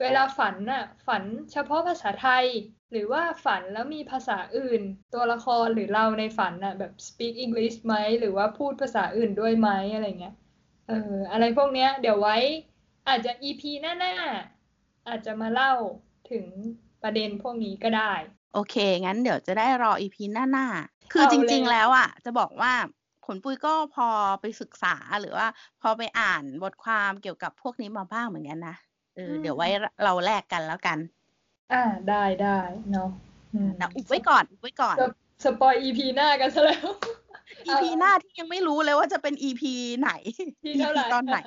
[0.00, 2.46] เวลาฝันน่ะ ฝันเฉพาะภาษาไทย
[2.92, 4.82] หรือว่าฝันแล้วมีภาษาอื่น
[5.14, 10.34] ตัวละครหรือเราในฝันน่ะแบบ speak English ไหมหรือว่าพูดภาษาอื่นด้วยไหมอะไรเงี้ย
[10.88, 12.36] เอออะไรพวกเนี้ย เดี๋ยวไว้
[13.08, 15.72] อาจจะ EP หน้าๆอาจจะมาเล่า
[16.30, 16.44] ถึง
[17.02, 18.12] ประเด็นพวกนี้ก็ได้
[18.54, 22.72] โอเค งั้นเดี๋ยวจะได้รออีพีหน้าๆ คือเอาจเลยริง ๆ แล้วอะ จะบอกว่า
[23.26, 24.06] ขนปุยก็พอ
[24.40, 25.46] ไปศึกษาหรือว่า
[25.82, 28.76] พอไปอ่านบทความเกี่ยวกับพวกนี้มาบ้างเหมือนกันนะ
[29.14, 29.68] เออเดี๋ยวไว้
[30.04, 30.98] เราแลกกันแล้วกัน
[31.72, 32.58] อ่าได้ได้
[32.92, 33.08] เนาะ
[33.54, 35.12] อืมแต่อุบไว้ก่อนอุบไว้ก่อนสป
[35.44, 36.86] สปอย EP หน้ากันซะแล้ว
[37.66, 40.10] อีพีหน้าที่ยังไม่รู้เลยว่าจะเป็นอีพีไหน
[40.62, 41.38] ที่เท่าไหร่ตอนไหน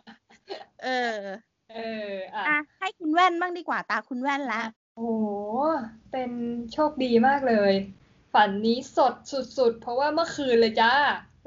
[0.84, 1.18] เออ
[1.72, 4.62] เอออะอะให้คุณแว่นบ้างดีกว่าตาคุณแว่นละ
[4.96, 5.26] โอ้โห
[6.12, 6.32] เป็น
[6.74, 7.74] โชคดีมากเลย
[8.34, 10.94] ฝันนี้สดสุดๆ เพราะว่าเมื่อคืนเลยจ้า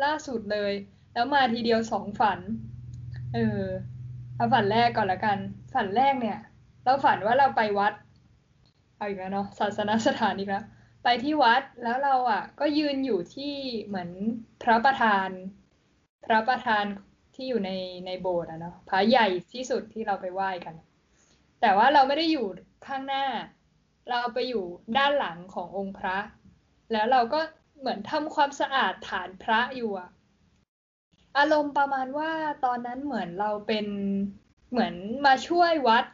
[0.04, 0.72] ล่าสุดเลย
[1.12, 2.38] แล้วมาทีเดียวสองฝัน
[3.34, 3.62] เออ
[4.36, 5.38] เอาฝันแรกก่อนละกัน
[5.74, 6.38] ฝันแรกเนี่ย
[6.84, 7.92] เราฝันว่าเราไปวัด
[8.96, 10.64] เอาอีกแล้วเนาะ ศาสนสถานอีกแล้ว
[11.02, 13.54] ไปที่วัด แล้วเราอะ ก็ยืนอยู่ที่
[13.86, 14.10] เหมือน
[14.62, 15.28] พระประธาน
[16.24, 16.84] พระประธาน
[17.34, 17.70] ที่อยู่ใน
[18.06, 20.74] ในโบสถ์อะเนาะ พระใหญ่ที่สุดที่เราไปไหว้กัน
[21.60, 22.46] แต่ว่าเราไม่ได้อยู่
[22.86, 23.24] ข้างหน้า
[24.08, 24.64] เราไปอยู่
[24.96, 26.18] ด้านหลังขององค์พระ
[26.92, 27.40] แล้วเราก็
[27.78, 30.10] เหมือนทำความสะอาดฐานพระอยู่อะ
[31.38, 32.32] อารมณ์ประมาณว่า
[32.64, 33.86] ตอนนั้นเหมือนเราเป็น
[34.70, 34.94] เหมือน
[35.26, 36.04] มาช่วยวัด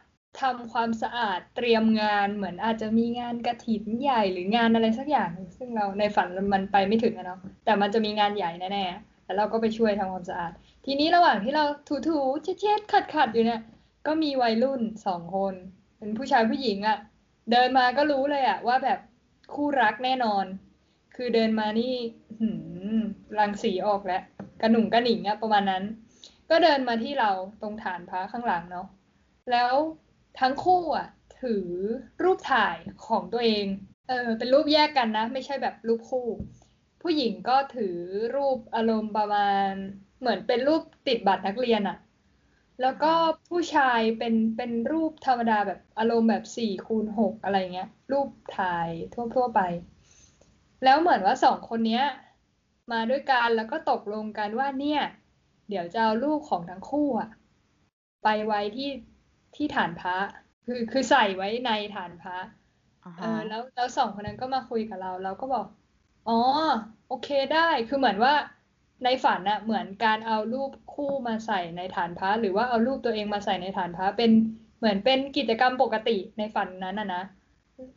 [0.41, 10.51] ทำความสะอาดเตรียมงานเหมือนอาจจะมีงานกฐินใหญ่หรืองานอะไรสักอย่าง ซึ่งเราในฝันมันไปไม่ถึงอะเนาะแต่มันจะมีงานใหญ่แน่ๆแล้วเราก็ไปช่วยทำความสะอาด
[10.85, 11.65] ทีนี้ระหว่างที่เรา
[12.09, 13.61] ถูๆเช็ดๆขัดๆอยู่เนี่ย
[14.07, 15.53] ก็มีวัยรุ่นสองคน
[16.05, 16.97] เป็นผู้ชายผู้หญิงอะ่ะ
[17.51, 18.99] เดินมาก็รู้เลยอะ่ะ ว่าแบบ
[19.53, 20.45] คู่รักแน่นอน
[21.15, 21.95] คือเดินมานี่
[22.39, 22.47] หื
[22.99, 23.01] ม
[23.39, 24.21] รังสีออกแล้ว
[24.61, 25.83] กระหนุ่งกระหนิงอะประมาณนั้น
[26.49, 28.87] ก็เดินมาที่เราตรงฐานพระข้างหลังเนาะ
[29.51, 29.73] แล้ว
[30.39, 31.07] ทั้งคู่อะ
[31.41, 31.65] ถือ
[32.23, 33.65] รูปถ่ายของตัวเอง
[34.09, 36.27] เออเป็นรูปแยกกันนะ ไม่ใช่แบบรูปคู่
[37.01, 37.95] ผู้หญิงก็ถือ
[38.35, 39.71] รูปอารมณ์ประมาณ
[40.19, 41.97] เหมือนเป็นรูปติดบัตรนักเรียนอะ
[42.81, 43.13] แล้วก็
[43.49, 49.59] ผู้ชายเป็นเป็นรูปธรรมดาแบบอารมณ์แบบสี่คูณหกอะไรเงี้ย รูปถ่ายทั่วทั่วไป
[50.83, 52.03] แล้วเหมือนว่าสองคนเนี้ย
[52.91, 55.01] มาด้วยกันแล้วก็ตกลงกันว่าเนี่ย
[55.69, 57.29] เดี๋ยวจะเอารูปของทั้งคู่อะ
[58.23, 58.89] ไปไว้ที่
[59.55, 60.17] ที่ฐานพระ
[60.65, 62.37] คือคือใส่ไว้ในฐานพระ
[63.03, 65.65] อ่าเอฮะอแล้วแล้วสองคนนั้นก็มาคุยกับเรา เราก็บอก
[66.27, 66.33] อ๋อ
[67.07, 68.33] โอเคได้คือเหมือนว่า
[69.05, 74.31] ในฝันน่ะเหมือนการเอารูปคู่มาใส่ในฐานพระหรือว่าเอารูปตัวเองมาใส่ในฐานพระเป็น
[74.79, 77.23] เหมือนเป็นกิจกรรมปกติในฝันนั้นนะนะ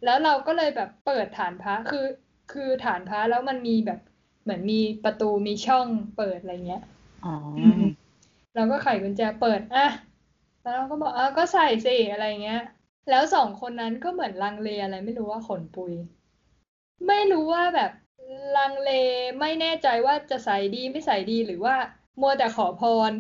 [0.05, 2.07] แล้วเราก็เลยแบบเปิดฐานพระคือ
[2.53, 4.01] คือฐานพระแล้วมันมีแบบ
[4.43, 6.83] เหมือนมีประตูมีช่องเปิดอะไรเงี้ย
[7.25, 7.35] อ๋อ
[8.55, 9.89] เราก็ไขกุญแจเปิดอะ
[10.63, 12.63] แล้วเราก็บอกอะก็ใส่สิอะไรเงี้ย
[13.11, 15.93] แล้วสองคนนั้นก็เหมือนลังเลอะไรไม่รู้ว่าขนปุย
[17.07, 17.91] ไม่รู้ว่าแบบ
[18.57, 18.91] ลังเล
[19.41, 21.77] ไม่แน่ใจว่าจะใส่ดีไม่ใส่ดีหรือว่า
[22.21, 23.13] มัวแต่ขอพร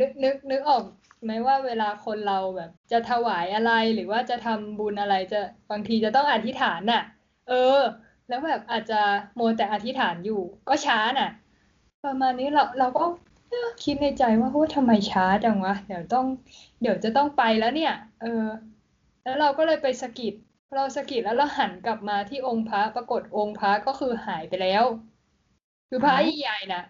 [0.00, 0.82] นึกนึกนึกออก
[1.24, 5.40] ไหมว่าเวลาคนเราแบบ จะถวายอะไรหรือว่าจะทำบุญอะไรจะ
[5.70, 7.02] บางทีจะต้องอธิษฐานน่ะ
[7.48, 7.80] เออ
[8.28, 9.00] แล้วแบบอาจจะ
[9.38, 11.30] มัวแต่อธิษฐานอยู่ ก็ช้าน่ะ
[12.04, 13.04] ประมาณนี้เราเราก็
[13.84, 16.26] คิดในใจว่าโอ้ทำไมช้าจังวะเดี๋ยวต้อง
[16.80, 18.44] เดี๋ยวจะต้องไปแล้วเนี่ย เออ
[19.22, 20.34] แล้วเราก็เลยไปสกิด
[20.74, 24.84] เราสะกิดแล้วเราหันกลับมาที่องค์พระปรากฏองค์พระก็คือหายไปแล้ว
[25.88, 26.84] คือพระใหญ่ๆน่ะ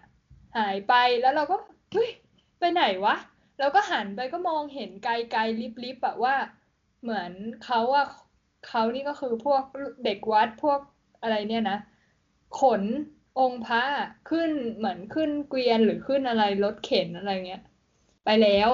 [0.57, 1.55] หายไปแล้วเราก็
[1.91, 2.09] เฮ้ย
[2.59, 3.15] ไปไหนวะ
[3.59, 6.35] เราก็หันไปก็มองเห็นไกลๆลิบๆอะว่า
[7.01, 7.31] เหมือน
[7.65, 8.05] เขาอะ
[8.67, 9.63] เขานี่ก็คือพวก
[10.03, 10.79] เด็กวัดพวก
[11.21, 11.77] อะไรเนี่ยนะ
[12.59, 12.83] ขน
[13.39, 13.83] องค์พระ
[14.29, 17.61] ขึ้นเหมือนขึ้นเกวียนหรือขึ้นอะไรรถเข็นอะไรเงี้ย
[18.25, 18.69] ไปแล้ว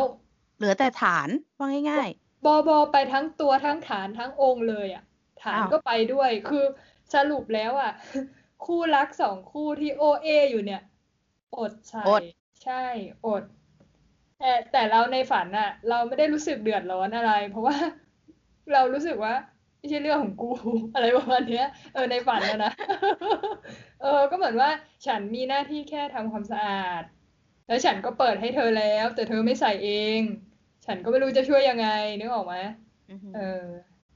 [0.58, 2.10] เหลือแต่ฐานว่าง่าย
[2.46, 5.04] บอบอไปทั้งตัวทั้งฐานทั้งองค์เลยอะ
[5.42, 6.66] ฐานอ้าวก็ไปด้วย คือ
[7.14, 7.92] สรุปแล้วอะ
[8.66, 10.82] คู่รักสองคู่ที่โอเออยู่เนี่ย
[11.58, 12.24] อดใส่อด
[12.64, 12.84] ใช่
[13.26, 13.44] อด
[14.40, 17.78] แต่แต่เราในฝันอะ เราไม่ได้รู้สึกเดือดร้อนอะไร เพราะว่า
[18.74, 19.34] เรารู้สึกว่า
[19.78, 20.52] ไม่ใช่เรื่องของกู
[20.94, 22.72] อะไรประมาณเนี้ย เออในฝันนะนะ
[24.02, 24.70] เออ ก็เหมือนว่า
[25.06, 27.04] ฉันมีหน้าที่แค่ทำความสะอาด
[27.68, 30.22] แล้วฉันก็เปิดให้เธอแล้ว แต่เธอไม่ใส่เอง
[30.88, 31.88] ฉันก็ไม่รู้จะช่วยยังไง
[32.20, 33.64] นึกออกไหมๆอือฮึเออ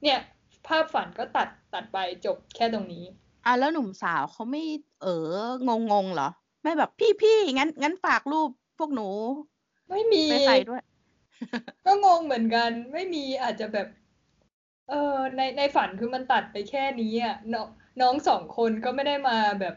[0.02, 0.18] เนี่ย
[0.66, 3.04] ภาพฝันก็ตัดตัดไปจบแค่ตรงนี้
[3.44, 4.62] อะแล้วหนุ่มสาวเขาไม่
[5.02, 6.28] เอองงงๆเหรอ
[6.62, 9.08] ไม่แบบพี่พี่งั้นงั้นฝากรูปพวกหนู
[9.90, 10.82] ไม่มีไปใส่ด้วย
[11.86, 13.88] ก็งงเหมือนกัน ไม่มีอาจจะแบบ
[14.88, 17.68] เออในในฝันคือมันตัดไปแค่นี้อะน้อง
[18.00, 19.74] น้องสองคนก็ไม่ได้มาแบบ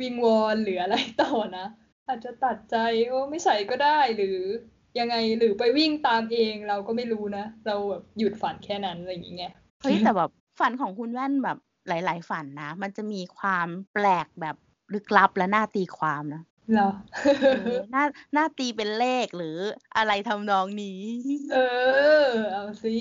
[0.00, 1.66] วิงวอนหรืออะไรต่อนะ
[2.08, 2.76] อาจจะตัดใจ
[3.08, 4.38] โอ้ไม่ใส่ก็ได้หรือ
[4.98, 14.56] ยังไงหรือไปวิ่งตามเองเราก็ไม่รู้นะ เราแบบหยุดฝันแค่นั้นอะไรอย่างเงี้ยเฮ้ยแต่แบบฝันของคุณแว่นแบบหลาย ๆ ฝันนะ มันจะมีความแปลกแบบ
[14.94, 16.90] ลึกลับและน่าตีความนะเหรอ
[17.42, 18.04] เออน่า
[18.36, 19.56] น่าตีเป็นเลขหรือ
[19.96, 21.00] อะไรทำนองนี้
[21.52, 21.58] เอ
[22.26, 22.96] อ เอาสิ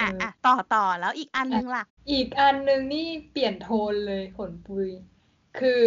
[0.00, 4.88] อะเอออ่อะต่อต่อแล้วอีกอันนึงล่ะ อีกอันหนึ่งนี่เปลี่ยนโทนเลยขนปุย
[5.58, 5.80] คือ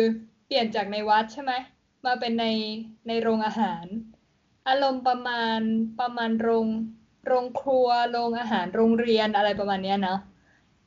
[0.45, 1.53] เปลี่ยนจากในวัดใช่ไหม
[2.05, 2.45] มาเป็นใน
[3.07, 3.85] ในโรงอาหาร
[4.67, 5.59] อารมณ์ประมาณ
[5.99, 6.67] ประมาณโรง
[7.25, 10.19] โรงครัวโรงอาหารโรงเรียนอะไรประมาณเนี้ยเนาะ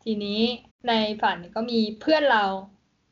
[0.05, 0.41] ทีนี้
[0.89, 2.45] ในฝันก็มีเพื่อนเรา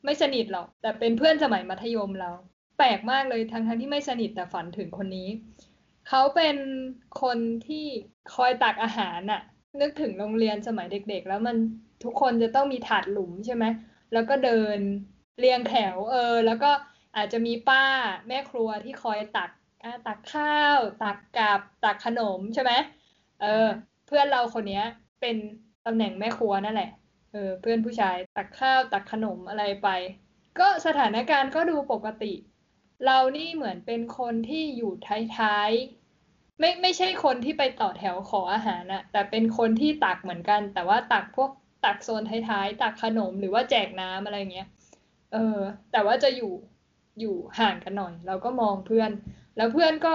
[0.05, 2.31] ไม่สนิทหรอก แต่เป็นเพื่อนสมัยมัธยมเรา
[2.79, 5.29] แปลกมากเลยทั้งทั้งที่ไม่สนิทแต่ฝันถึงคนนี้
[6.09, 6.57] เขาเป็น
[7.22, 7.87] คนที่
[8.35, 9.42] คอยตักอาหารน่ะ
[9.81, 11.57] นึกถึงโรงเรียนสมัยเด็ก ๆ แล้วมัน
[12.05, 13.64] ทุกคนจะต้องมีถาดหลุมใช่ไหม
[14.12, 14.79] แล้วก็เดิน
[15.38, 16.70] เรียงแถวเออ แล้วก็
[17.16, 17.85] อาจจะมีป้า
[18.29, 19.50] แม่ครัวที่คอยตัก
[20.07, 22.72] ตักข้าว ตักกับตักขนมใช่ไหม
[23.42, 23.66] เออ
[24.07, 24.85] เพื่อนเราคนเนี้ย
[25.20, 25.37] เป็น
[25.87, 26.90] ตำแหน่งแม่ครัวนั่นแหละ
[27.33, 29.88] เออ เพื่อนผู้ชายตักข้าวตักขนมอะไรไป
[30.59, 32.33] ก็สถานการณ์ก็ดูปกติ
[33.05, 34.92] เรานี่เหมือนเป็นคนที่อยู่
[35.37, 41.51] ท้ายๆ ไม่ไม่ใช่คนที่ไปต่อแถวขออาหารนะแต่เป็นคนที่ตักเหมือนกัน แต่ว่าตักพวก
[41.85, 44.68] ตักโซนท้ายๆ ตักขนมหรือว่าแจกน้ำอะไรเงี้ย
[45.33, 45.59] เออ
[45.92, 46.53] แต่ว่าจะอยู่
[47.20, 49.11] อยู่ห่างกันหน่อย เราก็มองเพื่อน
[49.57, 50.14] แล้วเพื่อนก็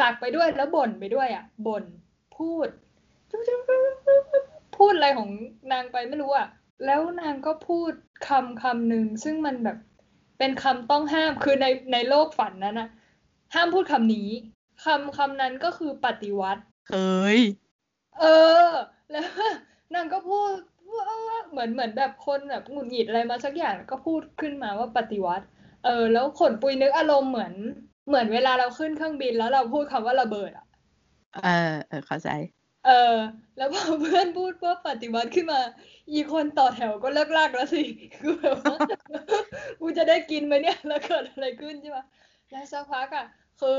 [0.00, 1.84] ตักไปด้วยแล้วบ่นไปด้วยอะบ่น
[2.36, 2.68] พูด
[4.76, 5.30] พูดอะไรของ
[5.72, 6.46] นางไปไม่รู้อะ
[6.86, 7.92] แล้วนางก็พูด
[8.28, 9.78] คำคำหนึ่งซึ่งมันแบบ
[10.38, 12.88] เป็นคำต้องห้ามคือในในโลกฝันนั้นนะ
[13.54, 14.28] ห้ามพูดคำนี้
[14.84, 17.38] คำคำนั้นก็คือปฏิวัติเฮ้ย
[18.20, 18.24] เอ
[18.68, 18.68] อ
[19.10, 19.26] แล้ว
[19.94, 20.50] นางก็พูด
[20.94, 25.44] ว่าเหมือนเหมือนแบบคนแบบหงุดหงิดอะไรมาสักอย่างก็พูดขึ้นมาว่าปฏิวัติ
[25.84, 27.54] เออ แล้วขนปุยนึกอารมณ์เหมือน
[28.08, 30.66] เหมือนเวลาเราขึ้นเครื่องบินแล้วเราพูดคำว่าระเบิดอะ
[31.44, 32.30] เออเออเข้าใจ
[32.86, 33.16] เออ
[33.56, 35.60] แล้วพอเพื่อนพูดว่าปฏิวัติขึ้นมา
[36.12, 37.82] อีคนต่อแถวก็เลิกลากแล้วสิ
[38.20, 38.76] คือแบบว่า
[39.80, 42.04] กูจะได้กินไหมเนี่ย แล้วเกิดอะไรขึ้นใช่ปะ
[42.50, 43.26] แล้วสักพักอะ
[43.60, 43.76] คือ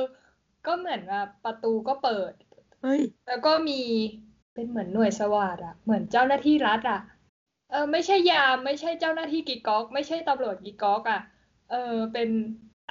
[0.65, 2.33] ก็เหมือนว่าประตูก็เปิด
[2.81, 3.81] เฮ้ยแล้วก็มี
[4.53, 7.01] เป็นเหมือนหน่วยสวาทอะเหมือนเจ้าหน้าที่รัฐอะ
[7.71, 11.21] เออ ไม่ใช่ยาม ไม่ใช่เจ้าหน้าที่กีก๊อก ไม่ใช่ตำรวจกีก๊อกอะ
[11.71, 12.29] เออ เป็น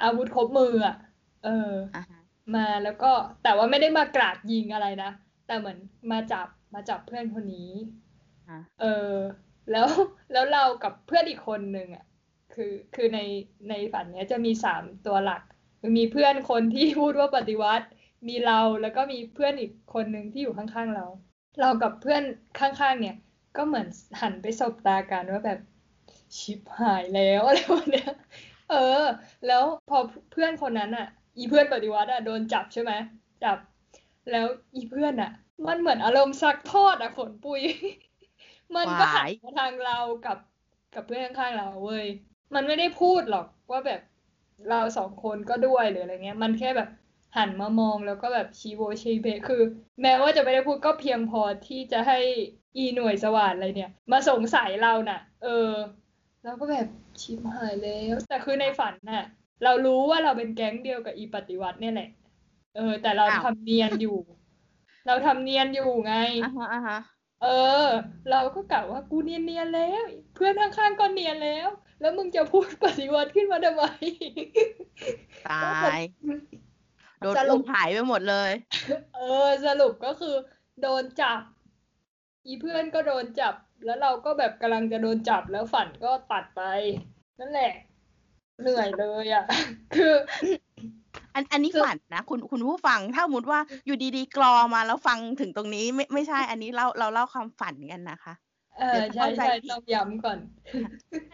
[0.03, 0.95] อาวุธครบมืออะ
[1.43, 2.21] เอออ่าฮะ
[2.55, 3.11] มาแล้วก็
[3.43, 5.11] แต่ว่าไม่ได้มากราดยิงอะไรนะ
[5.47, 5.77] แต่เหมือน
[6.11, 7.71] มาจับมาจับเพื่อนคนนี้
[8.49, 9.13] อะเออ
[9.71, 9.87] แล้ว
[10.31, 12.05] แล้วเรากับเพื่อนอีกคนหนึ่งอะ
[12.53, 13.19] คือคือใน
[13.69, 15.41] ในฝันเนี้ยจะมีสามตัวหลัก
[15.79, 17.87] คือมีเพื่อนคนที่พูดว่าปฏิวัติ
[18.27, 21.05] มีเราแล้วก็มีเพื่อนอีกคนหนึ่งที่อยู่ข้างๆเรา
[21.59, 22.23] เรากับเพื่อน
[22.59, 23.15] ข้างๆ เนี่ย
[23.57, 23.87] ก็เหมือน
[24.21, 25.59] หันไปสบตากันว่าแบบ
[26.37, 28.11] ชิบหายแล้วอะไรวะเนี่ย
[28.69, 29.03] เออ
[29.47, 29.97] แล้วพอ
[30.31, 32.91] เพื่อนคนนั้นอะ อีเพื่อนปฏิวัติอะโดนจับใช่ไหม
[33.43, 33.57] จับ
[34.31, 35.31] แล้วอีเพื่อนอะ
[35.67, 37.61] มันเหมือนอารมณ์ซักทอดอะขนปุย
[38.75, 40.37] มันก็หันมาทางเรากับ
[40.95, 42.07] กับเพื่อนข้างๆเราเว้ย
[42.55, 44.01] มันไม่ได้พูดหรอกว่าแบบ
[44.69, 46.89] เราสองคนก็ด้วยหรืออะไรเงี้ย มันแค่แบบ
[47.37, 49.61] หันมามองแล้วก็แบบชีโวชีเบคือ
[50.01, 52.19] แม้ว่าจะไม่ได้พูดก็เพียงพอที่จะให้
[52.77, 55.71] อีหน่วยสวัสดอะไรเนี่ย มาสงสัยเราน่ะ เออ
[56.43, 56.87] แล้วก็แบบ
[57.21, 59.25] ชิบหายแล้ว แต่คือในฝันน่ะ
[59.63, 62.09] เรารู้ว่าเราเป็นแก๊งเดียวกับอีปฏิวัติเนี่ยแหละ
[62.75, 64.17] เออ แต่เราทำเนียนอยู่
[65.07, 66.99] เราทำเนียนอยู่ไงอ่าฮะอ่าฮะ
[67.43, 67.47] เอ
[67.83, 67.87] อ
[68.31, 70.03] เราก็กล่าวว่ากูเนียนเนียนแล้ว
[70.35, 71.67] เพื่อนข้างๆก็เนียนแล้ว
[72.01, 73.83] แล้วมึงจะพูดปฏิวัติขึ้นมาทำไม
[75.47, 75.61] ตา
[75.97, 75.99] ย
[77.19, 78.51] โดนอุ้มหายไปหมดเลย
[79.15, 80.35] เออ สรุปก็คือ
[80.81, 81.41] โดนจับ
[82.45, 83.53] อีเพื่อนก็โดนจับ
[83.85, 86.61] แล้วเราก็แบบกำลังจะโดนจับแล้วฝันก็ตัดไป
[87.39, 87.73] นั่นแหละ
[88.61, 89.45] เหนื่อยเลยอะ
[89.95, 90.13] คือ
[91.33, 98.33] อันอันนี้ฝันนะคุณคุณผู้ฟังถ้าสมมติว่าอยู่ดีๆกรอมาแล้วฟังถึงตรงนี้ไม่ไม่ใช่อันนี้เราเราเล่าความฝันกันนะคะ
[98.79, 100.39] เออใช่ใช่ต้องย้ำก่อน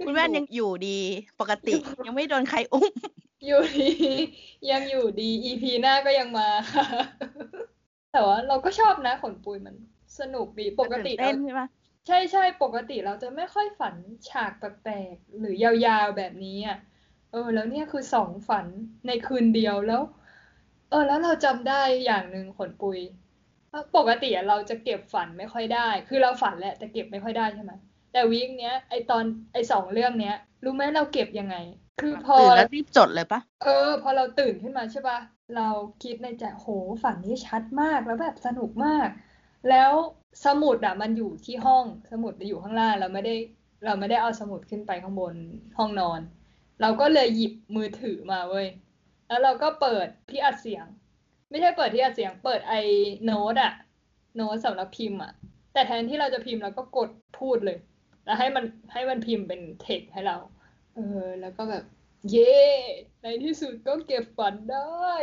[0.06, 1.00] คุณแม่ยังอยู่ดี
[1.40, 1.74] ปกติ
[2.06, 2.94] ยังไม่โดนใครอุ้ม
[3.46, 3.92] อยู่ดี
[4.72, 6.86] ยังอยู่ดี EP หน้าก็ยังมาค่ะ
[8.14, 9.76] แต่ว่าเราก็ชอบนะขนปุยมัน
[10.20, 11.62] สนุกดีปกติเต้นใช่ไหม
[12.08, 13.96] ใช่ใช่ปกติเราจะไม่ค่อยฝัน
[14.30, 16.78] ฉากแปลกๆหรือยาวๆแบบนี้อะ
[17.32, 18.66] เออ แล้วเนี่ยคือสองฝัน
[19.08, 20.02] ในคืนเดียวแล้ว
[20.90, 23.00] เออ แล้วเราจำได้อย่างหนึ่งขนปุย
[23.96, 27.72] ปกติเราจะเก็บฝันไม่ค่อยได้ คือเราฝันแหละแต่เก็บไม่ค่อยได้ใช่ไหม
[28.12, 31.56] แต่วีคเนี้ยไอตอนไอสองเรื่องเนี้ย รู้ไหมเราเก็บยังไง
[32.02, 35.20] คือพอตื่นแล้วรีบจดเลยปะเออ พอเราตื่นขึ้นมาใช่ปะ
[35.56, 35.68] เรา
[36.04, 36.68] คิดในใจโห
[37.04, 39.08] ฝันนี้ชัดมากแล้วแบบสนุกมาก
[39.70, 39.92] แล้ว
[40.46, 43.36] สมุดอะมันอยู่ที่ห้องสมุดอยู่ข้างล่างเราไม่ได้
[43.86, 45.36] เราไม่ได้เอาสมุดขึ้นไปข้างบน
[45.78, 46.20] ห้องนอน
[46.82, 48.68] เราก็เลยหยิบมือถือมาเว้ย
[49.28, 50.86] แล้วเราก็เปิดที่อัดเสียง
[51.50, 52.74] ไม่ใช่เปิดที่อัดเสียง เปิดไอ
[53.24, 53.74] โน้ตอะ
[54.36, 55.32] โน้ตสำหรับพิมพ์อะ
[55.74, 57.10] แต่แทนที่เราจะพิมพ์เราก็กด
[57.40, 57.78] พูดเลย
[58.26, 60.38] แล้วให้มันให้มันพิมพ์เป็นเทคให้เรา
[60.96, 61.84] เออ แล้วก็แบบ
[62.30, 62.58] เย่
[63.22, 65.14] ในที่สุดก็เก็บฝันได้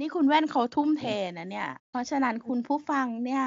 [0.00, 1.04] นี่คุณแว่นเขาทุ่มเท
[1.38, 3.44] นะเนี่ย เพราะฉะนั้นคุณผู้ฟังเนี่ย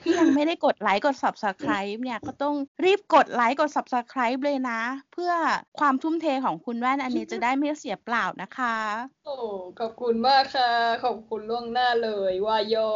[0.00, 2.54] ที่ยังไม่ได้กดไลค์กด subscribe เนี่ยก็ต้อง
[2.84, 4.80] รีบกดไลค์กด subscribe เลยนะ
[5.12, 5.32] เพื่อ
[5.78, 8.76] ความทุ่มเทของคุณแว่นอันนี้จะได้ไม่เสียเปล่านะคะ
[9.24, 9.34] โอ้
[9.80, 10.70] ขอบคุณมากค่ะ
[11.04, 12.90] ขอบคุณล่วงหน้าเลยว่าย่อ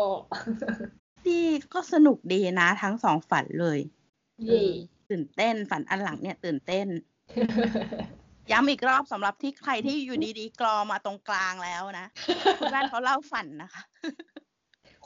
[1.26, 1.42] ดี
[1.74, 3.78] ก็สนุกดีนะทั้งสองฝันเลย
[4.46, 4.64] เย่
[5.10, 6.86] ตื่นเต้นฝันอันหลังเนี่ยตื่นเต้น
[8.52, 12.06] ย้ำอีกรอบสำหรับที่ใครที่อยู่ดีๆกรอมาตรงกลางแล้วนะ
[12.58, 13.82] คุณแว่นเขาเล่าฝันนะคะ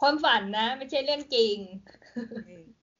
[0.00, 1.57] ความฝันนะ ไม่ใช่เรื่องจริง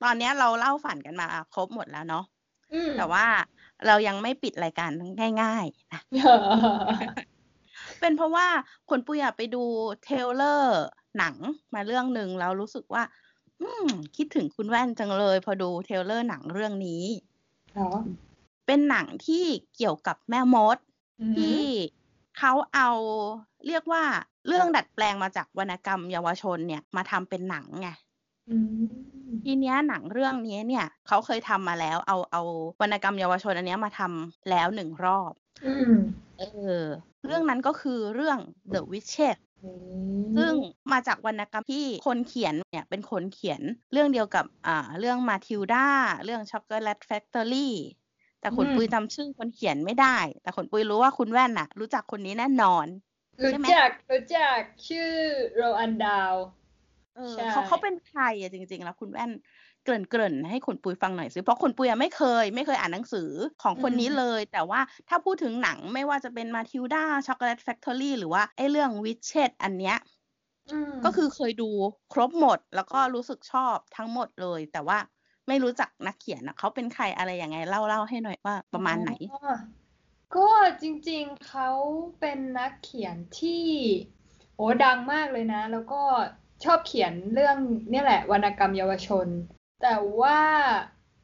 [0.03, 2.25] ตอนเนี้ยเราเล่าฝันกันมาครบหมดแล้วเนาะ
[2.73, 3.27] อืมแต่ว่า
[3.87, 4.91] เรายังไม่ปิดรายการ
[5.43, 6.01] ง่ายๆนะ
[8.01, 8.47] เป็นเพราะว่า
[8.91, 9.65] ขนปุยอะไปดู
[10.03, 10.83] trailer
[11.19, 11.35] หนัง
[11.75, 13.03] มาเรื่องหนึ่งแล้วรู้สึกว่า
[13.61, 17.05] อืม คิดถึงคุณแว่นจังเลย พอดู trailer หนังเรื่องนี้
[18.65, 19.45] เหรอเป็นหนังที่
[19.77, 20.77] เกี่ยวกับแม่มด
[21.21, 21.63] อืมที่
[22.39, 22.91] เขาเอา
[23.67, 24.05] เรียกว่า
[24.49, 27.89] เรื่องดัดแปลงมาจากวรรณกรรมเยาวชนเนี่ยมาทำเป็นหนังไง
[28.51, 28.85] อืม
[29.45, 32.43] ทีเนี้ยหนังเรื่องนี้เนี่ยเขาเคยทำมาแล้ว เอาเอา
[32.81, 35.33] วรรณกรรมเยาวชนอันเนี้ยมาทำแล้วหนึ่งรอบ
[35.67, 35.95] อืม
[36.39, 36.43] เอ
[36.83, 36.85] อ
[37.27, 38.39] เรื่องนั้นก็คือเรื่อง
[38.73, 39.39] The Witches
[40.37, 40.53] ซึ่ง
[40.93, 43.61] มาจากวรรณกรรมที่คนเขียนเนี่ยเป็นคนเขียน
[43.93, 45.89] เรื่องเดียวกับอ่าเรื่องมาทิลดา
[46.25, 47.75] เรื่อง Chocolate Factory
[48.45, 52.87] แต่ขนอืมปุยจำชื่อคนเขียนไม่ได้ แต่ขนปุยรู้ว่าคุณแว่นน่ะ รู้จักคนนี้แน่นอน
[53.45, 55.11] รู้ใช่ไหมจักรู้จักชื่อ
[55.55, 56.35] โรอันดาว
[57.17, 59.31] เออใช่เขาเขาเป็นใครอะจริง ๆ แล้วคุณแว่น
[59.85, 63.31] เกริ่นเกริ่นให้ขนปุยฟังหน่อยสิเพราะขนปุยอะไม่เคย ไม่เคยอ่านหนังสือ
[63.63, 71.71] ของคนนี้เลย แต่ว่าถ้าพูดถึงหนังไม่ว่าจะเป็น Matilda Chocolate Factory หรือว่าไอ้เรื่องวิชเชตอันเนี้ยก็คือเคยดู
[72.13, 74.99] ครบหมดแล้วก็รู้สึกชอบทั้งหมดเลย แต่ว่า
[75.49, 79.11] ไม่รู้จักนักเขียนนะเขาเป็นใครอะไรยังไงเล่าเล่าให้หน่อยว่าประมาณไหน
[80.37, 80.49] ก็
[80.83, 81.71] จริงๆเขา
[82.21, 83.65] เป็นนักเขียนที่
[84.57, 86.01] โอ้ดังมากเลยนะ แล้วก็
[86.65, 87.57] ชอบเขียนเรื่อง
[87.93, 89.27] นี่แหละวรรณกรรมเยาวชน
[89.83, 90.41] แต่ว่า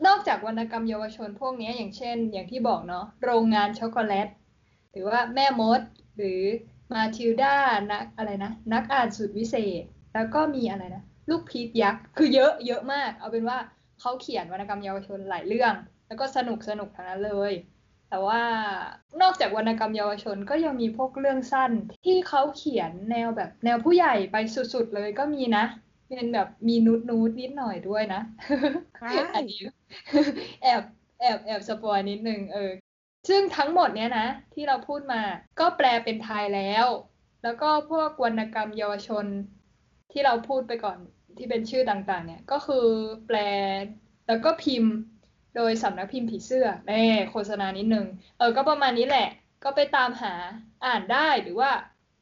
[0.07, 4.29] นอกจากวรรณกรรมเยาวชนพวกนี้อย่างเช่น อย่างที่บอกเนาะโรงงานช็อกโกแลต
[4.93, 5.81] หรือว่าแม่มด
[6.17, 6.41] หรือ
[6.93, 7.57] มาทิลดา
[7.93, 9.83] นักอะไรนะ นักอ่านสุดวิเศษ
[10.15, 13.59] แล้วก็มีอะไรนะ ลูกพีชยักษ์ คือเยอะเยอะมาก เอาเป็นว่า
[14.01, 15.75] เขาเขียนวรรณกรรมเยาวชนหลายเรื่อง
[16.07, 17.53] แล้วก็สนุกสนุกทั้งนั้นเลย
[18.11, 18.43] แต่ว่า
[19.23, 21.73] นอกจากวรรณกรรมเยาวชนก็ยังมีพวกเรื่องสั้น
[22.05, 24.37] ที่เขาเขียนแนวแบบแนวผู้ใหญ่ไป
[24.75, 25.65] สุดๆเลยก็มีนะ
[26.09, 28.21] เป็นแบบมีนูดนูดนิดหน่อยด้วยนะ
[29.35, 29.61] อันนี้
[30.63, 30.83] แอบ
[31.21, 32.71] แอบแอบสปอยนิดนึงเออ
[33.29, 35.23] ซึ่งทั้งหมดเนี้ยนะ ที่เราพูดมา
[35.61, 36.87] ก็แปลเป็นไทยแล้ว
[37.43, 39.27] แล้วก็พวกวรรณกรรมเยาวชน
[40.13, 40.99] ที่เราพูดไปก่อน
[41.39, 42.87] ที่เป็นชื่อต่างๆ เนี่ยก็คือ
[43.27, 43.37] แปล
[44.27, 44.93] แล้วก็พิมพ์
[45.57, 48.07] โดยสำนักพิมพ์ผีเสื้อแน่โฆษณานิดนึง
[48.39, 49.29] เออก็ประมาณนี้แหละ
[49.65, 50.35] ก็ไปตามหา
[50.87, 51.71] อ่านได้หรือว่า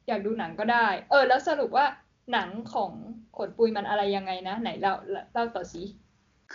[0.07, 1.85] อยากดูหนังก็ได้ เออ แล้วสรุปว่า
[2.31, 2.91] หนังของ
[3.37, 4.93] ขนปุยมันอะไรยังไงนะ ไหนเล่า
[5.33, 5.83] เล่าต่อสิ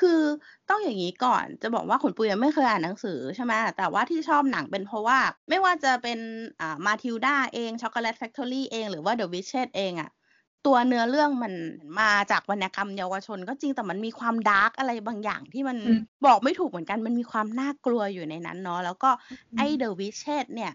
[0.01, 0.23] คือ
[0.69, 6.19] ต้องอย่างนี้ก่อนจะบอกว่าขนปุยยังไม่เคยอ่านหนังสือใช่ไหมแต่ว่าที่ชอบหนังเป็นเพราะว่า ไม่ว่าจะเป็น
[6.61, 10.11] อ่า Matilda เอง Chocolate Factory เองหรือว่า The Witches เองอะ
[10.66, 11.55] ตัวเนื้อเรื่องมัน
[12.00, 19.11] มาจากวรรณกรรมเยาวชน ก็จริงแต่มันมีความ dark อะไรบางอย่างที่มันอืมบอกไม่ถูกเหมือนกัน มันมีความน่ากลัวอยู่ในนั้นเนาะแล้วก็
[19.57, 20.72] ไอเดอะวิชเชตเนี่ย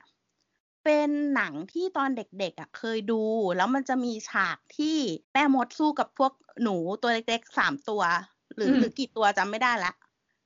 [0.83, 3.21] เป็นหนังที่ตอนเด็กๆอะเคยดู
[3.57, 4.97] แล้วมันจะมีฉากที่
[5.33, 6.31] แม่มดสู้กับพวก
[6.63, 8.01] หนูตัวเล็กๆสามตัว
[8.55, 9.93] หรืออืมหรือกี่ตัวจำไม่ได้ละ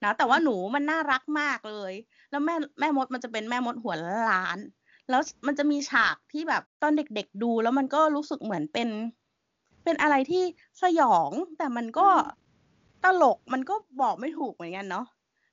[0.04, 1.94] นะแต่ว่าหนูมันน่ารักมากเลย
[2.32, 3.96] แล้วแม่แม่มดมันจะเป็นแม่มดหัว
[4.30, 4.60] ล้าน
[5.10, 8.90] แล้วมันจะมีฉากที่แบบตอนเด็ก ๆ ดู แล้วมันก็รู้สึกเหมือนเป็น
[9.84, 10.44] เป็นอะไรที่
[10.82, 12.08] สยองแต่มันก็
[13.04, 15.06] ตลกมันก็บอกไม่ถูกเหมือนกันเนาะ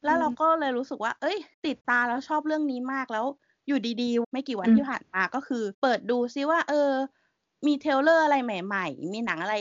[0.04, 3.26] แล้วเราก็เลยรู้สึกว่า เอ้ย ติดตาแล้วชอบเรื่องนี้มากแล้ว
[3.66, 6.90] อยู่ดีๆ ไม่กี่วันอืมที่ผ่านมาก็คือ เปิดดูซิว่า เออ
[7.66, 9.56] มี trailer อะไรใหม่ ๆ มีหนังอะไร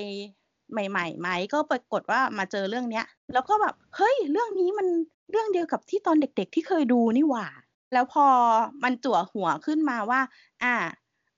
[0.71, 4.88] ใหม่ๆไหมก็ปรากฏว่ามาเจอเรื่องเนี้ย แล้วก็แบบเฮ้ย เรื่องนี้มัน
[5.32, 7.47] เรื่องเดียวกับที่ตอนเด็ก ๆ ที่เคยดูนี่หว่า
[7.93, 8.25] แล้วพอ
[8.84, 10.21] มันจั่วหัวขึ้นมาว่า
[10.63, 10.75] อ่า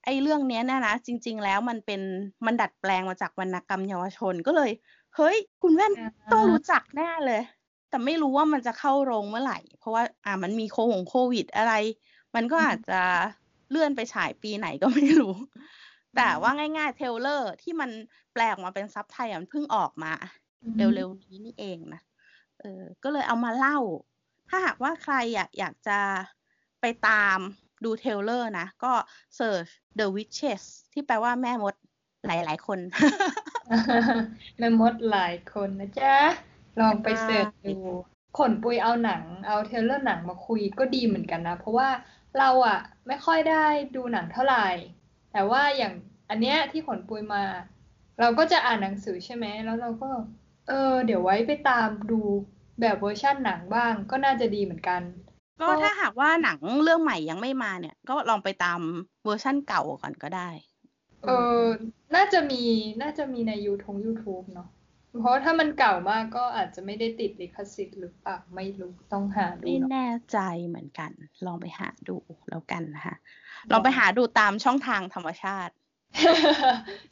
[0.04, 2.02] ไอ้เรื่องเนี้ยเนะนะจริง ๆ แล้วมันเป็น
[2.46, 4.72] มันดัดแปลงมาจากวรรณกรรมเยาวชนก็เลย
[5.16, 7.42] เฮ้ย คุณแว่นอ่าต้องรู้จักแน่เลย
[7.90, 11.74] แต่ไม่รู้ว่ามันจะเข้าโรงเมื่อไหร่ เพราะว่าอ่ามันมีโควงโควิดอะไร
[12.36, 13.02] มันก็อาจจะ
[13.70, 15.36] เลื่อนไปฉายปีไหนก็ไม่รู้
[16.16, 17.90] แต่ว่าง่ายๆ trailer ที่มัน
[18.34, 20.14] แปลออกมาเป็น sub ไทยอะมันเพิ่งออกมา
[20.78, 22.02] เร็วๆนี้นี่เองนะ
[22.60, 23.78] เออก็เลยเอามาเล่า
[24.50, 26.00] ถ้าหากว่าใครอะอยากจะ
[26.82, 27.40] ไปตาม
[27.86, 28.94] ดู trailer นะ ก็
[29.38, 30.64] search the witches
[30.94, 31.74] ที่แปลว่าแม่มด
[32.28, 32.80] หลายๆคน
[34.58, 36.16] แม่มดหลายคนนะจ๊ะ
[36.80, 37.76] ลองไปเสิร์ชดู
[38.38, 41.90] ขนปุยเอาหนังเอาเทรลเลอร์หนังมาคุยก็ดีเหมือนกันนะ เพราะว่า
[42.40, 43.66] เราอะไม่ค่อยได้
[43.96, 44.68] ดูหนังเท่าไหร่
[45.32, 45.94] แต่ว่าอย่าง
[46.30, 47.44] อันเนี้ยที่ขนปุยมา
[48.20, 50.10] เราก็จะอ่านหนังสือใช่ไหมแล้วเราก็
[50.68, 52.20] เออ เดี๋ยวไว้ไปตามดู
[52.80, 55.02] แบบเวอร์ชั่นหนังบ้างก็น่าจะดีเหมือนกัน
[55.62, 58.80] ก็ถ้าหากว่าหนังเรื่องใหม่ยังไม่มาเนี่ย ก็ลองไปตาม
[59.24, 60.50] เวอร์ชั่นเก่าก่อนก็ได้
[61.26, 61.66] เออ
[62.16, 62.62] น่าจะมี
[63.02, 64.70] น่าจะมีในยูทง YouTube เนาะ
[65.20, 71.12] เพราะถ้ามันเก่ามากก็อาจจะไม่ได้ติดลิขสิทธิ์หรือเปล่า ไม่รู้ต้องหาดูไม่เนาะแน่ใจเหมือนกัน
[71.46, 72.18] ลองไปหาดู
[72.50, 73.16] แล้วกันนะคะ
[73.72, 75.74] ลองไปหาดูตามช่องทางธรรมชาติ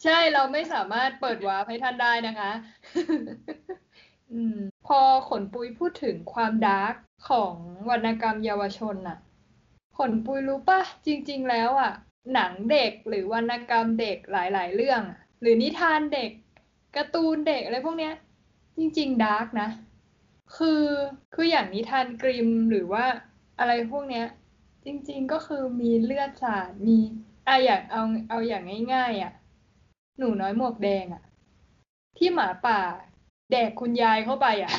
[0.04, 2.52] ใช่เราไม่สามารถเปิดวาร์ปให้ท่านได้นะคะ
[4.32, 6.94] อืม พอขนปุยพูดถึงความ dark
[7.30, 7.54] ของ
[7.90, 9.18] วรรณกรรมเยาวชนน่ะ
[9.98, 11.92] ขนปุยรู้ปะจริง ๆ แล้วอะ
[12.34, 15.02] หนังเด็กหรือวรรณกรรมเด็กหลาย ๆ เรื่อง
[15.42, 16.32] หรือนิทานเด็ก
[16.96, 18.14] การ์ตูนเด็กอะไรพวกเนี้ย
[18.78, 19.70] จริง ๆ dark นะ
[20.58, 20.84] คือ
[21.34, 23.06] คืออย่างนิทานกริมม์หรือว่า
[23.60, 24.26] อะไรพวกเนี้ย
[24.86, 26.98] จริง ๆ ก็คือมีเลือดสาดมี
[27.48, 28.64] อะอย่างเอาเอาอย่าง
[28.94, 29.34] ง่าย ๆ อะ
[30.18, 31.24] หนูน้อยหมวกแดงอะ
[32.18, 32.80] ที่หมาป่า
[33.52, 34.72] แดกคุณยายเข้าไปอะ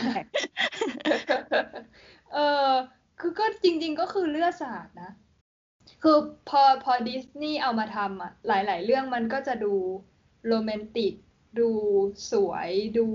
[2.32, 2.70] เออ
[3.20, 5.10] คือก็จริง ๆ ก็คือเลือดสาดนะ
[6.02, 9.74] คือพอพอดิสนีย์เอามาทำอะ หลาย ๆ เรื่องมันก็จะดู
[10.46, 11.14] โรแมนติก
[11.58, 11.70] ดู
[12.30, 13.06] สวย ดู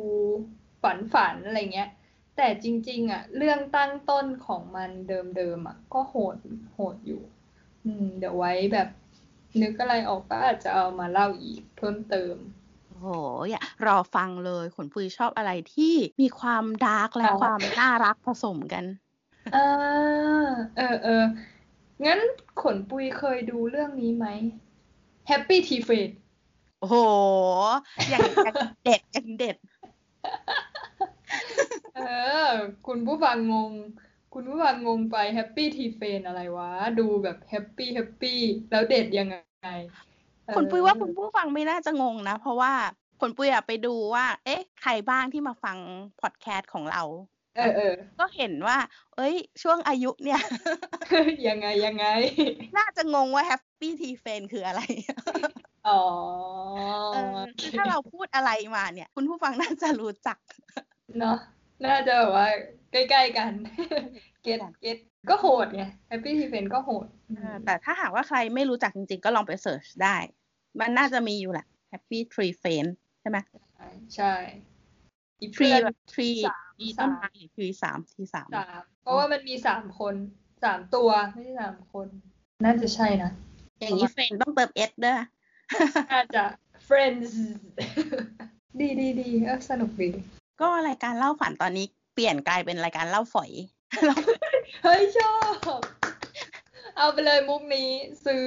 [0.81, 1.89] ฝันฝันๆอะไรเงี้ย
[2.37, 6.37] แต่จริง ๆ อะ เรื่องตั้งต้นของมันเดิม ๆ อะ ก็โหด
[6.73, 7.21] โหดอยู่
[7.85, 8.89] อืม เดี๋ยวไว้แบบ
[9.61, 12.35] นึกอะไรออกก็อาจจะเอามาเล่าอีกเพิ่มเติม
[12.95, 13.09] โอ้โห
[13.49, 18.85] อย่ารอฟังเลยขนปุยชอบอะไรที่มีความดาร์กและดาร์กความน่ารักผสมกัน
[19.55, 19.67] อ่า
[20.77, 21.23] เออเออ
[22.05, 22.19] งั้น
[22.61, 24.27] ขนปุยเคยดูเรื่องนี้ไหม
[25.29, 26.13] Happy Tea f a t e
[26.79, 26.95] โอ้โห
[28.09, 29.57] อย่างอย่างเด็ดอย่างเด็ด
[31.95, 31.99] เอ
[32.47, 32.51] อ
[32.87, 33.71] คุณผู้ฟังงง
[34.33, 38.35] คุณผู้ฟังงงไป Happy Tea f a t e อะไรวะ ดูแบบ Happy Happy
[38.71, 40.14] แล้วเด็ดยังไงเออ
[40.55, 42.73] คุณปุ้ยว่าคุณผู้ฟังไม่น่าจะงงนะ เพราะว่า
[43.21, 45.77] คุณปุ้ยอะไปดูว่า เอ๊ะ ใครบ้างที่มาฟัง
[46.21, 47.03] พอดแคสต์ของเรา
[47.57, 48.77] เออเออก็เห็นว่า
[49.15, 50.41] เอ้ย ช่วงอายุเนี่ย
[51.47, 52.05] ยังไงยังไง
[52.77, 54.81] น่าจะงงว่า Happy Tea f r i e n d คืออะไร
[55.87, 56.01] อ๋อ
[57.13, 60.37] เออคือถ้าเราพูดอะไรมาเนี่ย คุณผู้ฟังน่าจะรู้จัก
[61.19, 61.37] เนาะ
[61.85, 62.47] น่าจะแบบว่า
[62.91, 63.51] ใกล้ ๆ กัน
[64.43, 64.97] get get
[65.29, 67.05] ก็โหดไง Happy Tree Friends ก็โหด
[67.35, 70.17] เออแต่ถ้าหากว่าใครไม่รู้จักจริงๆ ก็ลองไป search ได้
[70.79, 72.89] มันน่าจะมีอยู่แหละ Happy Tree Friend
[73.21, 73.37] ใช่ไหม
[73.75, 74.33] ใช่ใช่
[75.41, 80.15] อี tree เพื่อนแบบ three สามอีสามต้นไม้ three สาม three สามสามเพราะว่ามันมีสามคน
[80.63, 82.07] สามตัวไม่ใช่สามคน
[82.63, 83.31] น่าจะใช่นะ
[83.79, 85.15] อย่างนี้ Friend ต้องเติม s ด้วย
[86.13, 86.43] น่าจะ
[86.87, 87.31] friends
[88.79, 90.09] ดีดีดีเออสนุกดี
[90.61, 93.51] ก็รายการเล่าฝันตอนนี้เปลี่ยนกลายเป็นรายการเล่าฝอย
[94.83, 95.35] เฮ้ยชอ
[95.77, 95.79] บ
[96.97, 97.89] เอาไปเลยมุกนี้
[98.25, 98.45] ซื้อ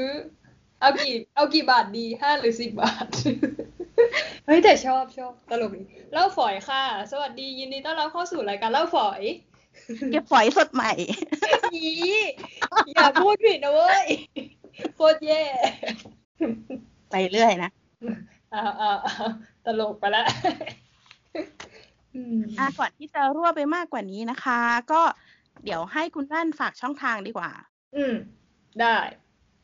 [0.81, 3.07] เอากี่ เอากี่บาทดีห้าหรือสิบบาท
[4.47, 9.23] เฮ้ยแต่ชอบชอบตลกดีเล่าฝอยค่ะ สวัสดียินดีต้อนรับเข้าสู่รายการเล่าฝอย
[10.13, 10.93] เก็บฝอยสดใหม่
[11.75, 11.89] อี
[12.91, 14.07] อย่าพูดผิดนะเว้ย
[14.95, 15.43] โคตรแย่
[17.11, 17.71] ไปเรื่อยนะ
[18.55, 19.31] อ้าวอ้าวอ้าว
[19.65, 20.27] ตลกไปแล้ว
[22.15, 24.61] อืมอะก่อนที่จะรั่วไปมากกว่านี้นะคะ
[24.93, 25.03] ก็
[25.65, 27.51] เดี๋ยวให้คุณแว่นฝากช่องทางดีกว่า
[27.97, 28.15] อืม
[28.81, 28.99] ได้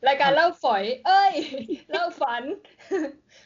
[0.07, 1.33] รายการเล่าฝอย เอ้ย
[1.91, 2.43] เล่าฝัน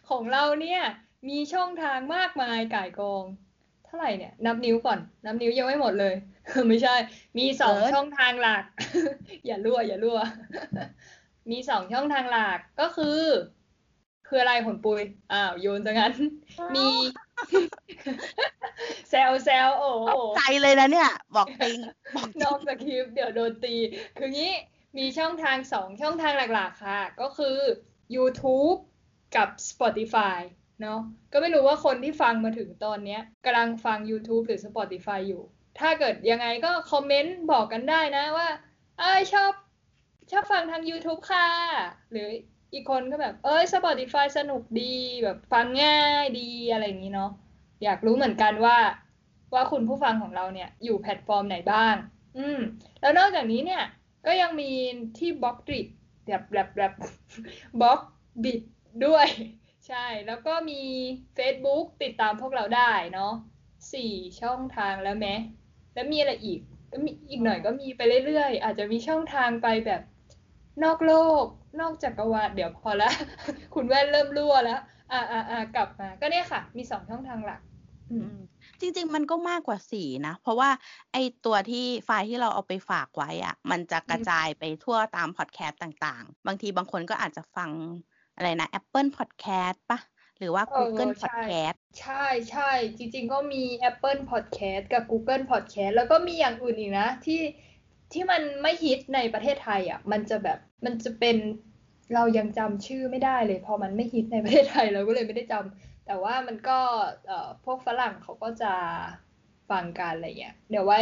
[0.10, 0.82] ของเราเนี่ย
[1.30, 3.24] มีช่องทางมากมายก่ายกอง
[3.86, 6.14] เท่าไหร่เนี่ย นับนิ้วก่อน นับนิ้วยังไม่หมดเลย
[6.68, 6.96] ไม่ใช่
[7.38, 8.64] มีสองเอิร์ธช่องทางหลัก
[9.46, 10.20] อย่ารั่ว อย่ารั่ว
[11.52, 13.20] มีสองช่องทางหลักก็คือ
[14.30, 15.02] คืออะไรผลปุย
[15.34, 16.14] อ้าวโยนซะงั้น
[16.76, 16.88] มี
[19.10, 20.08] แซวแซวโอ้โห
[20.38, 21.78] ใจเลยนะเนี่ย บอกจริง
[22.16, 23.76] บอกจนริองกสคริปต์เดี๋ยวโดนตี
[24.18, 24.54] คืองี้
[24.98, 27.58] มีช่องทางสองช่องทางหลักๆค่ะ ก็คือ
[28.16, 28.78] YouTube
[29.36, 30.40] กับ Spotify
[30.82, 31.00] เนาะ
[31.34, 35.44] ก็ไม่รู้ว่าคนที่ฟังมาถึงตอนเนี้ยกำลังฟัง YouTube หรือ Spotify อยู่
[35.80, 38.50] ถ้าเกิดยังไงก็ comment บอกกันได้นะว่า
[39.00, 39.52] เอ้ยชอบ
[40.32, 41.48] ชอบฟังทาง YouTube ค่ะ
[42.12, 42.30] หรือ
[42.74, 47.32] อีกคนก็แบบ เอ้ย Spotify สนุกดีแบบฟังง่ายดีอะไรอย่างนี้เนาะ
[47.84, 48.78] อยากรู้เหมือนกันว่า
[49.54, 51.96] ว่าคุณผู้ฟังของเราเนี่ยอยู่แพลตฟอร์มไหนบ้าง
[52.38, 52.60] อืม
[53.02, 53.84] แล้วนอกจากนี้เนี่ย
[54.26, 54.72] ก็ยังมี
[55.18, 55.80] ที่ Blockdit
[56.26, 56.94] แบบแบบแบบ
[57.82, 58.62] Blockdit
[59.06, 59.28] ด้วย
[59.88, 60.82] ใช่ แล้วก็มี
[61.38, 63.34] Facebook ติดตามพวกเราได้เนาะ
[63.94, 65.28] สี่ช่องทางแล้วไหม
[65.94, 66.60] แล้วมีอะไรอีก
[66.92, 70.02] ก็มีอีกหน่อยก็มีไปเรื่อยๆ อาจจะมีช่องทางไปแบบ
[70.84, 71.14] นอกโล
[71.44, 71.46] ก
[71.80, 73.10] นอกจักรวาลเดี๋ยวพอละ
[73.74, 77.62] คุณแว่นเริ่มรั่วแล้ว อ่าอ่าอ่ากลับมา ก็เนี่ยค่ะ มีสองช่องทางหลัก
[78.12, 78.42] อืมอืม
[78.80, 80.70] จริง ๆ มันก็มากกว่าสี่นะ เพราะว่า
[81.14, 87.70] ไอตัวที่ไฟล์ที่เราเอาไปฝากไว้อะมันจะกระจายไปทั่วตามพอดแคสต์ต่างๆ บางทีบางคนก็อาจจะฟัง
[88.36, 90.00] อะไรนะ Apple Podcast ปะ
[90.38, 97.40] หรือว่าเออ Google ใช่ Podcast ใช่ใช่จริง ๆ ก็มี Apple Podcast กับ Google Podcast แล้วก็มีอย่างอื่นอีกนะ ที่
[98.14, 101.38] ที่มันไม่ฮิตในประเทศไทยอะ มันจะแบบมันจะเป็น
[102.14, 106.80] เรายังจำชื่อไม่ได้เลย พอมันไม่ฮิตในประเทศไทยเราก็เลยไม่ได้จำแต่ว่ามันก็
[107.28, 108.74] เอ่อพวกฝรั่งเขาก็จะ
[109.70, 111.02] ฟังกันอะไรเงี้ยเดี๋ยวไว้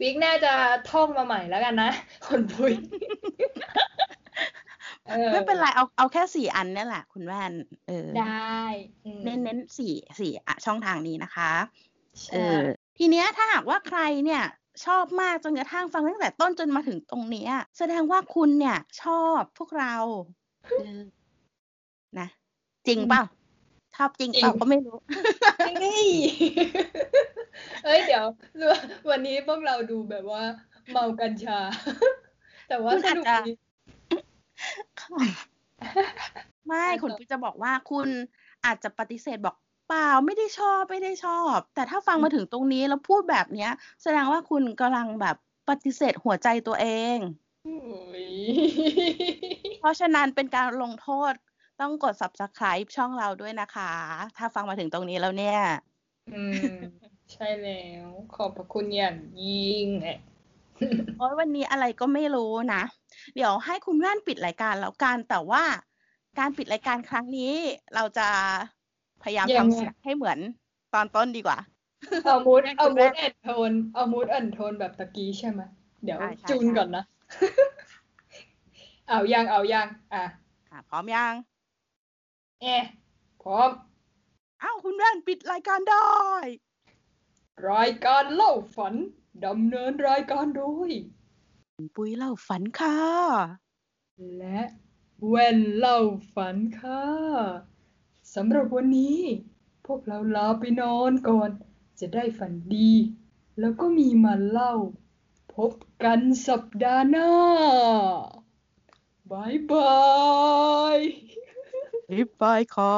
[0.00, 0.52] วิกหน้าจะ
[0.90, 1.90] ท่องมาใหม่แล้วกันนะ
[2.26, 2.72] คนพุย
[5.10, 7.52] ออไม่เป็นไรเอาเอาแค่สี่อันเนี่ยแหละ คุณแว่น
[7.86, 8.62] เออได้
[9.04, 11.50] อืมเน้นเน้นสี่สี่อะช่องทางนี้นะคะ
[12.22, 12.60] ใช่เออ
[12.98, 14.42] ทีเนี้ยถ้าหากว่าใครเนี่ย
[14.84, 19.94] ชอบมากจนกระทั่งฟังตั้งแต่ต้นจนมาถึงตรงเนี้ยแสดงว่าคุณเนี่ย ชอบพวกเรา
[20.64, 21.00] เออ
[22.18, 22.28] นะ
[22.86, 23.22] จริงเปล่า
[23.94, 24.96] ชอบจริงเปล่าก็ไม่รู้
[25.82, 26.02] นี่
[27.84, 28.24] เอ้ยเดี๋ยว
[29.10, 30.42] วันนี้พวกเราดูแบบว่า
[30.92, 31.58] เมากัญชา
[32.68, 33.52] แต่ว่าคุณสอาจนุกจะดี
[36.66, 38.06] ไม่อะคุณต่อปิ๊กจะบอกว่าคุณ
[38.66, 39.56] อาจจะปฏิเสธบอก
[39.88, 43.70] เปล่าไม่ได้ชอบไม่ได้ชอบ แต่ถ้าฟังมาถึงตรงนี้แล้วพูดแบบเนี้ย
[44.02, 45.36] แสดงว่าคุณกำลังแบบ
[45.68, 46.86] ปฏิเสธหัวใจตัวเอ
[47.16, 47.18] ง
[47.64, 47.76] โอ้
[48.24, 48.26] ย
[49.80, 51.32] เพราะฉะนั้นเป็นการลงโทษ
[51.80, 53.92] ต้องกด subscribe ช่องเราด้วยนะคะ
[54.36, 55.60] ถ้าฟังมาถึงตรงนี้แล้วเนี่ย
[56.32, 56.42] อื
[56.74, 56.78] ม
[57.32, 60.18] ใช่แล้ว ขอบพระคุณอย่างยิ่งแหละ
[61.18, 62.82] โอ้ยวันนี้อะไรก็ไม่รู้นะ
[63.34, 65.64] เดี๋ยวให้คุณแว่นปิดรายการแล้วกัน แต่ว่า
[66.38, 67.54] การปิดรายการครั้งนี้
[67.94, 68.28] เราจะ
[69.22, 70.38] พยายามยังทำไงเสียงให้เหมือน
[70.94, 71.58] ตอนต้นดีกว่า
[72.24, 75.60] เอา mood ให้เอาคุณ mood mood and tone เอา mood and tone แบบตะกี้ใช่ไหม
[76.04, 77.04] เดี๋ยวใช่ใช่จูนใช่ก่อนนะ
[79.08, 80.24] เอายังเอายังอะ
[80.70, 81.34] อะพร้อมยัง
[82.62, 82.84] เอะ
[83.42, 83.70] พร้อม
[84.62, 86.08] อ้าวคุณแว่นปิดรายการได้
[87.70, 88.94] รายการเล่าฝัน
[89.46, 90.90] ดำเนินรายการโดย
[91.96, 92.98] ปุ้ยเล่าฝันค่ะ
[94.38, 94.60] และ
[95.28, 95.98] แว่นเล่า
[96.34, 97.02] ฝันค่ะ
[98.40, 99.18] สำหรับวันนี้
[99.86, 101.50] พวกเราลาไปนอนก่อน
[102.00, 102.92] จะได้ฝันดี
[103.60, 104.74] แล้วก็มีมาเล่า
[105.54, 105.72] พบ
[106.04, 107.30] กันสัปดาห์หน้า
[109.30, 109.98] บายบา
[110.96, 110.98] ย
[112.08, 112.96] บายบายค่ะ